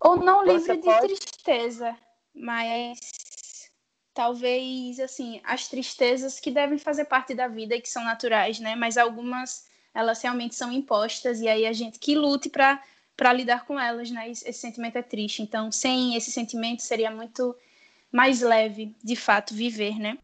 Ou 0.00 0.16
não 0.16 0.44
Você 0.44 0.72
livre 0.72 0.78
pode... 0.78 1.14
de 1.14 1.20
tristeza, 1.20 1.96
mas 2.34 3.70
talvez, 4.12 4.98
assim, 4.98 5.40
as 5.44 5.68
tristezas 5.68 6.40
que 6.40 6.50
devem 6.50 6.78
fazer 6.78 7.04
parte 7.04 7.34
da 7.34 7.46
vida 7.46 7.76
e 7.76 7.80
que 7.80 7.88
são 7.88 8.04
naturais, 8.04 8.58
né? 8.58 8.74
Mas 8.74 8.96
algumas 8.96 9.66
elas 9.96 10.20
realmente 10.20 10.54
são 10.54 10.70
impostas 10.70 11.40
e 11.40 11.48
aí 11.48 11.66
a 11.66 11.72
gente 11.72 11.98
que 11.98 12.14
lute 12.14 12.50
para 12.50 12.82
para 13.16 13.32
lidar 13.32 13.64
com 13.64 13.80
elas, 13.80 14.10
né? 14.10 14.28
Esse 14.28 14.52
sentimento 14.52 14.98
é 14.98 15.02
triste. 15.02 15.40
Então, 15.40 15.72
sem 15.72 16.14
esse 16.16 16.30
sentimento 16.30 16.82
seria 16.82 17.10
muito 17.10 17.56
mais 18.12 18.42
leve, 18.42 18.94
de 19.02 19.16
fato, 19.16 19.54
viver, 19.54 19.98
né? 19.98 20.18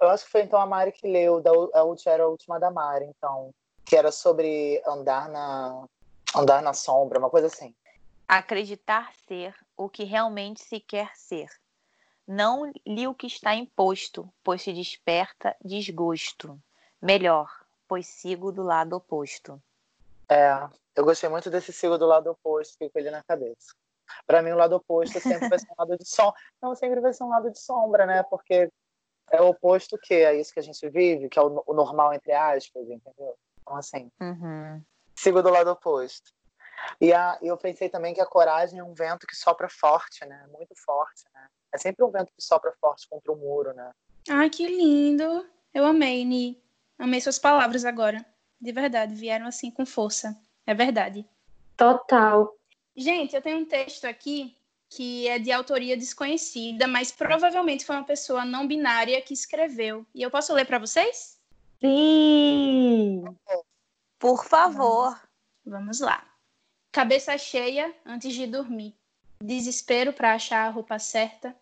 Eu 0.00 0.10
acho 0.10 0.24
que 0.24 0.32
foi 0.32 0.42
então 0.42 0.60
a 0.60 0.66
Mari 0.66 0.90
que 0.90 1.06
leu, 1.06 1.40
da, 1.40 1.52
a 1.52 1.84
última 1.84 2.12
era 2.12 2.24
a 2.24 2.26
última 2.26 2.58
da 2.58 2.68
Mari, 2.68 3.04
então, 3.04 3.54
que 3.84 3.94
era 3.94 4.10
sobre 4.10 4.82
andar 4.84 5.28
na 5.28 5.84
andar 6.34 6.60
na 6.62 6.72
sombra, 6.72 7.20
uma 7.20 7.30
coisa 7.30 7.46
assim. 7.46 7.72
Acreditar 8.26 9.12
ser 9.28 9.54
o 9.76 9.88
que 9.88 10.02
realmente 10.02 10.60
se 10.62 10.80
quer 10.80 11.12
ser. 11.14 11.46
Não 12.26 12.72
li 12.84 13.06
o 13.06 13.14
que 13.14 13.28
está 13.28 13.54
imposto, 13.54 14.28
pois 14.42 14.62
se 14.62 14.72
desperta 14.72 15.54
desgosto. 15.64 16.58
Melhor, 17.00 17.48
pois 17.92 18.06
sigo 18.06 18.50
do 18.50 18.62
lado 18.62 18.96
oposto. 18.96 19.62
É, 20.26 20.50
eu 20.96 21.04
gostei 21.04 21.28
muito 21.28 21.50
desse 21.50 21.74
sigo 21.74 21.98
do 21.98 22.06
lado 22.06 22.30
oposto, 22.30 22.78
com 22.78 22.98
ele 22.98 23.10
na 23.10 23.22
cabeça. 23.22 23.74
Para 24.26 24.40
mim, 24.40 24.50
o 24.52 24.56
lado 24.56 24.76
oposto 24.76 25.20
sempre 25.20 25.46
vai 25.46 25.58
ser 25.58 25.68
um 25.70 25.74
lado 25.78 25.98
de 25.98 26.08
sombra. 26.08 26.40
Não, 26.62 26.74
sempre 26.74 27.02
vai 27.02 27.12
ser 27.12 27.24
um 27.24 27.28
lado 27.28 27.50
de 27.50 27.58
sombra, 27.58 28.06
né? 28.06 28.22
Porque 28.22 28.70
é 29.30 29.42
o 29.42 29.48
oposto 29.48 29.98
que 29.98 30.14
é 30.14 30.34
isso 30.34 30.54
que 30.54 30.60
a 30.60 30.62
gente 30.62 30.88
vive, 30.88 31.28
que 31.28 31.38
é 31.38 31.42
o, 31.42 31.62
o 31.66 31.74
normal, 31.74 32.14
entre 32.14 32.32
aspas, 32.32 32.82
entendeu? 32.88 33.36
Então, 33.60 33.76
assim, 33.76 34.10
uhum. 34.22 34.82
sigo 35.14 35.42
do 35.42 35.50
lado 35.50 35.70
oposto. 35.70 36.32
E 36.98 37.12
a, 37.12 37.38
eu 37.42 37.58
pensei 37.58 37.90
também 37.90 38.14
que 38.14 38.22
a 38.22 38.26
coragem 38.26 38.78
é 38.78 38.84
um 38.84 38.94
vento 38.94 39.26
que 39.26 39.36
sopra 39.36 39.68
forte, 39.68 40.24
né? 40.24 40.46
Muito 40.50 40.74
forte, 40.82 41.24
né? 41.34 41.46
É 41.70 41.76
sempre 41.76 42.02
um 42.06 42.10
vento 42.10 42.32
que 42.34 42.42
sopra 42.42 42.72
forte 42.80 43.06
contra 43.06 43.30
o 43.30 43.36
muro, 43.36 43.74
né? 43.74 43.92
Ai, 44.30 44.48
que 44.48 44.66
lindo! 44.66 45.46
Eu 45.74 45.84
amei, 45.84 46.24
Ni. 46.24 46.62
Amei 47.02 47.20
suas 47.20 47.36
palavras 47.36 47.84
agora. 47.84 48.24
De 48.60 48.70
verdade, 48.70 49.12
vieram 49.12 49.48
assim 49.48 49.72
com 49.72 49.84
força. 49.84 50.40
É 50.64 50.72
verdade. 50.72 51.26
Total. 51.76 52.56
Gente, 52.96 53.34
eu 53.34 53.42
tenho 53.42 53.58
um 53.58 53.64
texto 53.64 54.04
aqui 54.04 54.56
que 54.88 55.26
é 55.26 55.36
de 55.36 55.50
autoria 55.50 55.96
desconhecida, 55.96 56.86
mas 56.86 57.10
provavelmente 57.10 57.84
foi 57.84 57.96
uma 57.96 58.04
pessoa 58.04 58.44
não 58.44 58.68
binária 58.68 59.20
que 59.20 59.34
escreveu. 59.34 60.06
E 60.14 60.22
eu 60.22 60.30
posso 60.30 60.54
ler 60.54 60.64
para 60.64 60.78
vocês? 60.78 61.40
Sim! 61.80 63.24
Por 64.16 64.44
favor. 64.44 65.20
Vamos 65.66 65.98
lá. 65.98 66.24
Cabeça 66.92 67.36
cheia 67.36 67.92
antes 68.06 68.32
de 68.32 68.46
dormir. 68.46 68.94
Desespero 69.42 70.12
para 70.12 70.34
achar 70.34 70.68
a 70.68 70.70
roupa 70.70 71.00
certa. 71.00 71.52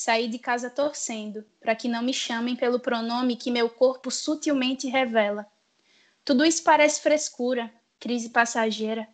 Saí 0.00 0.28
de 0.28 0.38
casa 0.38 0.70
torcendo, 0.70 1.44
para 1.58 1.74
que 1.74 1.88
não 1.88 2.04
me 2.04 2.14
chamem 2.14 2.54
pelo 2.54 2.78
pronome 2.78 3.34
que 3.34 3.50
meu 3.50 3.68
corpo 3.68 4.12
sutilmente 4.12 4.86
revela. 4.86 5.44
Tudo 6.24 6.44
isso 6.44 6.62
parece 6.62 7.00
frescura, 7.00 7.68
crise 7.98 8.30
passageira. 8.30 9.08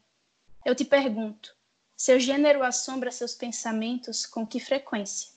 Eu 0.62 0.74
te 0.74 0.84
pergunto, 0.84 1.56
seu 1.96 2.20
gênero 2.20 2.62
assombra 2.62 3.10
seus 3.10 3.34
pensamentos 3.34 4.26
com 4.26 4.46
que 4.46 4.60
frequência? 4.60 5.30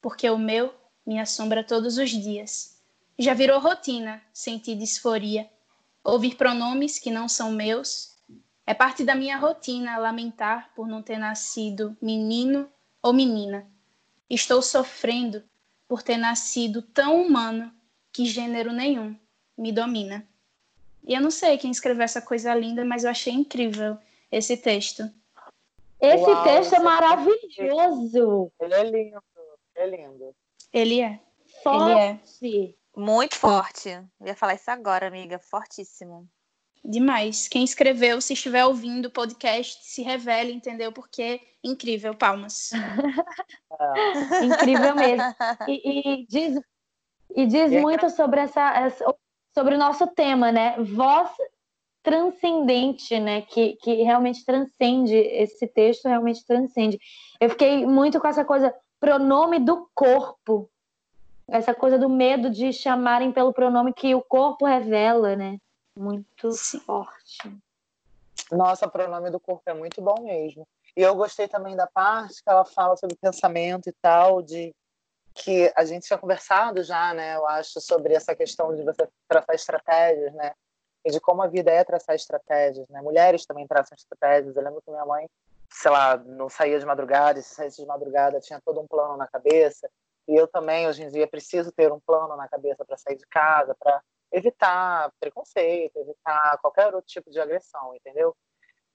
Porque 0.00 0.30
o 0.30 0.38
meu 0.38 0.72
me 1.04 1.18
assombra 1.18 1.64
todos 1.64 1.98
os 1.98 2.10
dias. 2.10 2.80
Já 3.18 3.34
virou 3.34 3.58
rotina 3.58 4.22
sentir 4.32 4.76
disforia. 4.76 5.50
Ouvir 6.04 6.36
pronomes 6.36 7.00
que 7.00 7.10
não 7.10 7.28
são 7.28 7.50
meus 7.50 8.14
é 8.64 8.72
parte 8.72 9.02
da 9.02 9.16
minha 9.16 9.36
rotina 9.36 9.98
lamentar 9.98 10.70
por 10.76 10.86
não 10.86 11.02
ter 11.02 11.18
nascido 11.18 11.96
menino 12.00 12.70
ou 13.02 13.12
menina 13.12 13.66
Estou 14.28 14.60
sofrendo 14.60 15.42
por 15.86 16.02
ter 16.02 16.16
nascido 16.16 16.82
tão 16.82 17.22
humano 17.22 17.72
que 18.12 18.26
gênero 18.26 18.72
nenhum 18.72 19.16
me 19.56 19.72
domina. 19.72 20.26
E 21.04 21.14
eu 21.14 21.20
não 21.20 21.30
sei 21.30 21.56
quem 21.56 21.70
escreveu 21.70 22.02
essa 22.02 22.20
coisa 22.20 22.54
linda, 22.54 22.84
mas 22.84 23.04
eu 23.04 23.10
achei 23.10 23.32
incrível 23.32 23.96
esse 24.30 24.56
texto. 24.56 25.08
Esse 26.00 26.24
Uau, 26.24 26.42
texto 26.42 26.74
é 26.74 26.78
maravilhoso. 26.80 28.52
Ele 28.60 28.74
é 28.74 28.82
lindo, 28.82 29.22
é 29.74 29.86
lindo. 29.86 30.36
Ele 30.72 31.00
é. 31.00 31.20
Forte. 31.62 32.44
Ele 32.44 32.68
é. 32.68 32.74
Muito 32.98 33.36
forte. 33.36 33.90
Eu 33.90 34.26
ia 34.26 34.34
falar 34.34 34.54
isso 34.54 34.70
agora, 34.70 35.06
amiga. 35.06 35.38
Fortíssimo. 35.38 36.28
Demais. 36.88 37.48
Quem 37.48 37.64
escreveu, 37.64 38.20
se 38.20 38.32
estiver 38.34 38.64
ouvindo 38.64 39.06
o 39.06 39.10
podcast, 39.10 39.80
se 39.82 40.02
revele, 40.02 40.52
entendeu? 40.52 40.92
Porque 40.92 41.40
incrível, 41.62 42.14
palmas. 42.14 42.70
incrível 44.40 44.94
mesmo. 44.94 45.34
E, 45.66 46.20
e 46.20 46.26
diz, 46.28 46.60
e 47.34 47.44
diz 47.44 47.72
e 47.72 47.80
muito 47.80 48.08
sobre 48.10 48.40
essa, 48.40 48.72
essa, 48.78 49.04
sobre 49.52 49.74
o 49.74 49.78
nosso 49.78 50.06
tema, 50.06 50.52
né? 50.52 50.76
Voz 50.78 51.28
transcendente, 52.04 53.18
né? 53.18 53.42
Que, 53.42 53.74
que 53.82 54.04
realmente 54.04 54.44
transcende, 54.44 55.16
esse 55.16 55.66
texto 55.66 56.06
realmente 56.06 56.46
transcende. 56.46 57.00
Eu 57.40 57.50
fiquei 57.50 57.84
muito 57.84 58.20
com 58.20 58.28
essa 58.28 58.44
coisa, 58.44 58.72
pronome 59.00 59.58
do 59.58 59.90
corpo. 59.92 60.70
Essa 61.48 61.74
coisa 61.74 61.98
do 61.98 62.08
medo 62.08 62.48
de 62.48 62.72
chamarem 62.72 63.32
pelo 63.32 63.52
pronome 63.52 63.92
que 63.92 64.14
o 64.14 64.22
corpo 64.22 64.64
revela, 64.64 65.34
né? 65.34 65.58
Muito 65.96 66.52
Sim. 66.52 66.80
forte. 66.80 67.56
Nossa, 68.50 68.88
pronome 68.88 69.30
do 69.30 69.40
corpo 69.40 69.62
é 69.66 69.74
muito 69.74 70.00
bom 70.00 70.22
mesmo. 70.22 70.66
E 70.96 71.02
eu 71.02 71.14
gostei 71.14 71.48
também 71.48 71.74
da 71.74 71.86
parte 71.86 72.42
que 72.42 72.48
ela 72.48 72.64
fala 72.64 72.96
sobre 72.96 73.16
pensamento 73.16 73.88
e 73.88 73.92
tal, 74.00 74.40
de 74.40 74.74
que 75.34 75.72
a 75.76 75.84
gente 75.84 76.06
tinha 76.06 76.18
conversado 76.18 76.82
já, 76.82 77.12
né? 77.12 77.36
Eu 77.36 77.46
acho 77.46 77.80
sobre 77.80 78.14
essa 78.14 78.34
questão 78.34 78.74
de 78.74 78.82
você 78.82 79.08
traçar 79.28 79.54
estratégias, 79.54 80.32
né? 80.34 80.52
E 81.04 81.10
de 81.10 81.20
como 81.20 81.42
a 81.42 81.46
vida 81.46 81.70
é 81.70 81.84
traçar 81.84 82.14
estratégias, 82.14 82.86
né? 82.88 83.02
Mulheres 83.02 83.44
também 83.44 83.66
traçam 83.66 83.94
estratégias. 83.96 84.56
Eu 84.56 84.62
lembro 84.62 84.80
que 84.82 84.90
minha 84.90 85.04
mãe 85.04 85.26
sei 85.70 85.90
lá, 85.90 86.16
não 86.16 86.48
saía 86.48 86.78
de 86.78 86.86
madrugada, 86.86 87.38
e 87.38 87.42
se 87.42 87.54
saísse 87.54 87.82
de 87.82 87.86
madrugada 87.86 88.40
tinha 88.40 88.60
todo 88.64 88.80
um 88.80 88.86
plano 88.86 89.16
na 89.16 89.26
cabeça. 89.26 89.88
E 90.28 90.34
eu 90.34 90.48
também, 90.48 90.88
hoje 90.88 91.02
em 91.02 91.08
dia, 91.08 91.26
preciso 91.26 91.70
ter 91.70 91.92
um 91.92 92.00
plano 92.00 92.36
na 92.36 92.48
cabeça 92.48 92.84
para 92.84 92.96
sair 92.96 93.16
de 93.16 93.26
casa, 93.26 93.76
para 93.78 94.02
evitar 94.32 95.12
preconceito, 95.20 95.96
evitar 95.98 96.58
qualquer 96.58 96.94
outro 96.94 97.08
tipo 97.08 97.30
de 97.30 97.40
agressão, 97.40 97.94
entendeu? 97.94 98.36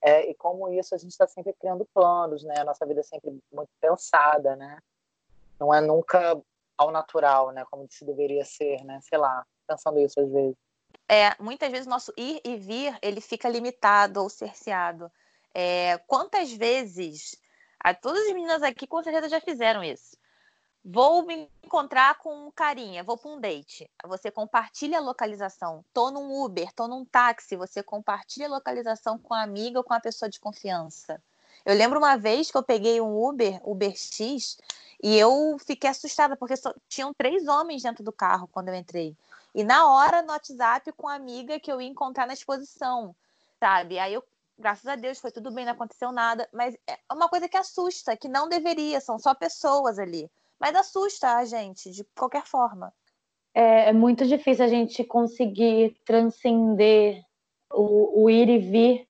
É, 0.02 0.30
e 0.30 0.34
como 0.34 0.70
isso 0.70 0.96
a 0.96 0.98
gente 0.98 1.12
está 1.12 1.28
sempre 1.28 1.54
criando 1.54 1.88
planos, 1.94 2.44
né? 2.44 2.56
A 2.60 2.64
nossa 2.64 2.86
vida 2.86 3.02
é 3.02 3.04
sempre 3.04 3.38
muito 3.52 3.70
pensada, 3.80 4.56
né? 4.56 4.80
Não 5.60 5.74
é 5.74 5.80
nunca 5.80 6.42
ao 6.78 6.90
natural, 6.90 7.52
né? 7.52 7.64
Como 7.70 7.88
se 7.90 8.04
deveria 8.04 8.44
ser, 8.44 8.84
né? 8.84 9.00
Sei 9.02 9.18
lá, 9.18 9.46
pensando 9.68 10.00
isso 10.00 10.20
às 10.20 10.30
vezes. 10.32 10.56
É, 11.08 11.36
muitas 11.40 11.70
vezes 11.70 11.86
o 11.86 11.90
nosso 11.90 12.12
ir 12.18 12.42
e 12.44 12.58
vir 12.58 12.98
ele 13.02 13.22
fica 13.22 13.48
limitado 13.48 14.22
ou 14.22 14.30
cerceado. 14.30 15.12
É, 15.54 15.98
quantas 16.08 16.52
vezes, 16.52 17.40
a, 17.80 17.94
todas 17.94 18.26
as 18.26 18.34
meninas 18.34 18.64
aqui 18.64 18.88
com 18.88 19.04
certeza 19.04 19.30
já 19.30 19.40
fizeram 19.40 19.84
isso. 19.84 20.18
Vou 20.84 21.24
me 21.24 21.48
encontrar 21.64 22.18
com 22.18 22.48
um 22.48 22.52
carinha, 22.52 23.04
vou 23.04 23.16
para 23.16 23.30
um 23.30 23.40
date. 23.40 23.88
Você 24.06 24.32
compartilha 24.32 24.98
a 24.98 25.02
localização. 25.02 25.86
Tô 25.94 26.10
num 26.10 26.44
Uber, 26.44 26.74
tô 26.74 26.88
num 26.88 27.06
táxi, 27.06 27.56
você 27.56 27.84
compartilha 27.84 28.48
a 28.48 28.50
localização 28.50 29.20
com 29.20 29.32
a 29.36 29.44
amiga 29.44 29.78
ou 29.78 29.84
com 29.84 29.94
a 29.94 30.00
pessoa 30.00 30.28
de 30.28 30.40
confiança. 30.40 31.22
Eu 31.64 31.76
lembro 31.76 32.00
uma 32.00 32.18
vez 32.18 32.50
que 32.50 32.58
eu 32.58 32.64
peguei 32.64 33.00
um 33.00 33.24
Uber, 33.24 33.62
Uber 33.64 33.96
X, 33.96 34.58
e 35.04 35.16
eu 35.16 35.56
fiquei 35.64 35.88
assustada, 35.88 36.36
porque 36.36 36.58
só, 36.58 36.74
tinham 36.90 37.14
três 37.14 37.48
homens 37.48 37.84
dentro 37.84 38.04
do 38.04 38.12
carro 38.12 38.50
quando 38.52 38.70
eu 38.70 38.76
entrei. 38.76 39.16
E 39.54 39.64
na 39.64 39.88
hora, 39.88 40.24
no 40.24 40.30
WhatsApp, 40.30 40.92
com 40.94 41.08
a 41.08 41.14
amiga 41.14 41.60
que 41.60 41.72
eu 41.72 41.80
ia 41.80 41.88
encontrar 41.88 42.26
na 42.26 42.34
exposição, 42.34 43.16
sabe? 43.60 44.00
Aí 44.00 44.16
eu, 44.16 44.24
graças 44.58 44.88
a 44.88 44.96
Deus, 44.96 45.20
foi 45.20 45.32
tudo 45.32 45.52
bem, 45.52 45.64
não 45.64 45.74
aconteceu 45.74 46.12
nada. 46.12 46.50
Mas 46.52 46.76
é 46.88 46.98
uma 47.14 47.30
coisa 47.30 47.48
que 47.48 47.58
assusta, 47.58 48.18
que 48.18 48.28
não 48.28 48.50
deveria, 48.50 49.00
são 49.00 49.20
só 49.20 49.36
pessoas 49.36 50.00
ali 50.00 50.28
mas 50.62 50.76
assusta 50.76 51.38
a 51.38 51.46
gente 51.46 51.90
de 51.90 52.06
qualquer 52.16 52.46
forma. 52.46 52.94
É, 53.54 53.90
é 53.90 53.94
muito 53.94 54.28
difícil 54.28 54.64
a 54.64 54.68
gente 54.68 55.04
conseguir 55.04 55.98
transcender 56.06 57.20
o, 57.74 58.24
o 58.24 58.30
ir 58.30 58.48
e 58.48 58.60
vir 58.60 59.08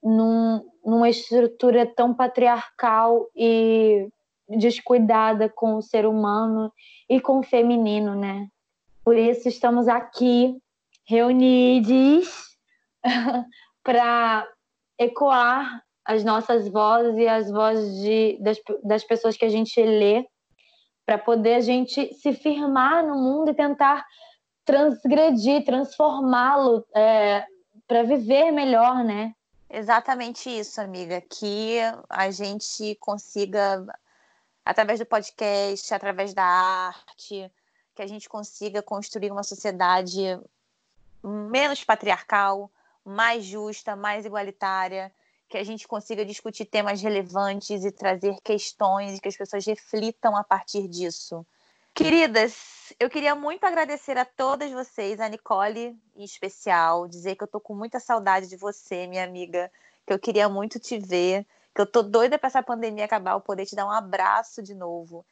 num, 0.00 0.64
numa 0.84 1.10
estrutura 1.10 1.84
tão 1.84 2.14
patriarcal 2.14 3.28
e 3.34 4.08
descuidada 4.48 5.48
com 5.48 5.74
o 5.74 5.82
ser 5.82 6.06
humano 6.06 6.72
e 7.08 7.20
com 7.20 7.40
o 7.40 7.42
feminino, 7.42 8.14
né? 8.14 8.48
Por 9.04 9.16
isso 9.16 9.48
estamos 9.48 9.88
aqui 9.88 10.56
reunidos 11.04 12.28
para 13.82 14.48
ecoar 14.98 15.82
as 16.04 16.22
nossas 16.22 16.68
vozes 16.68 17.16
e 17.18 17.26
as 17.26 17.50
vozes 17.50 18.00
de, 18.00 18.38
das, 18.40 18.58
das 18.84 19.04
pessoas 19.04 19.36
que 19.36 19.44
a 19.44 19.48
gente 19.48 19.80
lê 19.82 20.26
para 21.04 21.18
poder 21.18 21.54
a 21.54 21.60
gente 21.60 22.14
se 22.14 22.32
firmar 22.32 23.04
no 23.04 23.16
mundo 23.16 23.50
e 23.50 23.54
tentar 23.54 24.06
transgredir, 24.64 25.64
transformá-lo 25.64 26.86
é, 26.94 27.44
para 27.86 28.02
viver 28.04 28.50
melhor, 28.52 29.04
né? 29.04 29.34
Exatamente 29.68 30.48
isso, 30.50 30.80
amiga. 30.80 31.20
Que 31.20 31.78
a 32.08 32.30
gente 32.30 32.94
consiga, 32.96 33.84
através 34.64 35.00
do 35.00 35.06
podcast, 35.06 35.92
através 35.92 36.34
da 36.34 36.44
arte, 36.44 37.50
que 37.94 38.02
a 38.02 38.06
gente 38.06 38.28
consiga 38.28 38.82
construir 38.82 39.30
uma 39.30 39.42
sociedade 39.42 40.38
menos 41.22 41.84
patriarcal, 41.84 42.70
mais 43.04 43.44
justa, 43.44 43.96
mais 43.96 44.24
igualitária, 44.24 45.12
que 45.52 45.58
a 45.58 45.64
gente 45.64 45.86
consiga 45.86 46.24
discutir 46.24 46.64
temas 46.64 47.02
relevantes 47.02 47.84
e 47.84 47.92
trazer 47.92 48.40
questões 48.42 49.18
e 49.18 49.20
que 49.20 49.28
as 49.28 49.36
pessoas 49.36 49.66
reflitam 49.66 50.34
a 50.34 50.42
partir 50.42 50.88
disso. 50.88 51.46
Queridas, 51.92 52.90
eu 52.98 53.10
queria 53.10 53.34
muito 53.34 53.62
agradecer 53.64 54.16
a 54.16 54.24
todas 54.24 54.72
vocês, 54.72 55.20
a 55.20 55.28
Nicole 55.28 55.94
em 56.16 56.24
especial, 56.24 57.06
dizer 57.06 57.36
que 57.36 57.44
eu 57.44 57.46
tô 57.46 57.60
com 57.60 57.74
muita 57.74 58.00
saudade 58.00 58.48
de 58.48 58.56
você, 58.56 59.06
minha 59.06 59.24
amiga, 59.24 59.70
que 60.06 60.14
eu 60.14 60.18
queria 60.18 60.48
muito 60.48 60.80
te 60.80 60.98
ver, 60.98 61.46
que 61.74 61.82
eu 61.82 61.86
tô 61.86 62.02
doida 62.02 62.38
para 62.38 62.46
essa 62.46 62.62
pandemia 62.62 63.04
acabar, 63.04 63.32
eu 63.32 63.40
poder 63.42 63.66
te 63.66 63.76
dar 63.76 63.84
um 63.84 63.90
abraço 63.90 64.62
de 64.62 64.74
novo, 64.74 65.22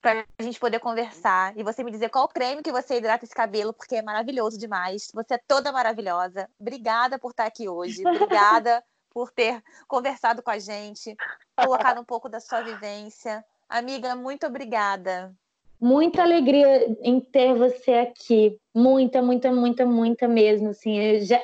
para 0.00 0.24
a 0.38 0.42
gente 0.42 0.58
poder 0.58 0.80
conversar 0.80 1.54
e 1.54 1.62
você 1.62 1.84
me 1.84 1.90
dizer 1.90 2.08
qual 2.08 2.26
creme 2.28 2.62
que 2.62 2.72
você 2.72 2.96
hidrata 2.96 3.26
esse 3.26 3.34
cabelo, 3.34 3.74
porque 3.74 3.96
é 3.96 4.02
maravilhoso 4.02 4.58
demais. 4.58 5.10
Você 5.12 5.34
é 5.34 5.38
toda 5.46 5.70
maravilhosa. 5.70 6.48
Obrigada 6.58 7.18
por 7.18 7.32
estar 7.32 7.44
aqui 7.44 7.68
hoje. 7.68 8.00
Obrigada 8.08 8.82
por 9.14 9.30
ter 9.30 9.62
conversado 9.86 10.42
com 10.42 10.50
a 10.50 10.58
gente, 10.58 11.16
colocado 11.56 12.00
um 12.00 12.04
pouco 12.04 12.28
da 12.28 12.40
sua 12.40 12.62
vivência. 12.62 13.44
Amiga, 13.68 14.16
muito 14.16 14.44
obrigada. 14.44 15.32
Muita 15.80 16.22
alegria 16.22 16.96
em 17.00 17.20
ter 17.20 17.54
você 17.54 17.92
aqui. 17.94 18.58
Muita, 18.74 19.22
muita, 19.22 19.52
muita, 19.52 19.86
muita 19.86 20.26
mesmo. 20.26 20.70
Assim, 20.70 21.20
já... 21.20 21.40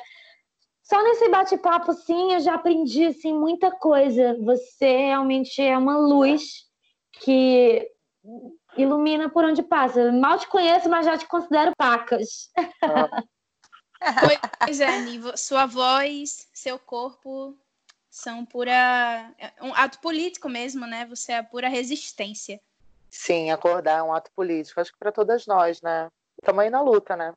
Só 0.83 1.01
nesse 1.01 1.29
bate-papo, 1.29 1.93
sim, 1.93 2.33
eu 2.33 2.41
já 2.41 2.55
aprendi 2.55 3.05
assim, 3.05 3.33
muita 3.33 3.71
coisa. 3.71 4.35
Você 4.41 4.97
realmente 4.97 5.61
é 5.61 5.77
uma 5.77 5.97
luz 5.97 6.65
que 7.23 7.89
ilumina 8.75 9.29
por 9.29 9.45
onde 9.45 9.63
passa. 9.63 10.11
Mal 10.11 10.37
te 10.37 10.47
conheço, 10.47 10.89
mas 10.89 11.05
já 11.05 11.17
te 11.17 11.27
considero 11.27 11.71
pacas. 11.77 12.49
Ah. 12.83 13.23
Pois 14.65 14.79
é, 14.79 14.99
Niva, 15.01 15.37
sua 15.37 15.65
voz, 15.65 16.47
seu 16.53 16.79
corpo 16.79 17.57
são 18.09 18.45
pura. 18.45 18.73
É 19.37 19.53
um 19.61 19.73
ato 19.73 19.99
político 19.99 20.49
mesmo, 20.49 20.85
né? 20.85 21.05
Você 21.05 21.31
é 21.31 21.37
a 21.37 21.43
pura 21.43 21.69
resistência. 21.69 22.59
Sim, 23.09 23.51
acordar 23.51 23.99
é 23.99 24.03
um 24.03 24.13
ato 24.13 24.31
político. 24.35 24.79
Acho 24.79 24.91
que 24.91 24.99
para 24.99 25.11
todas 25.11 25.45
nós, 25.45 25.81
né? 25.81 26.09
Estamos 26.41 26.63
aí 26.63 26.69
na 26.69 26.81
luta, 26.81 27.15
né? 27.15 27.33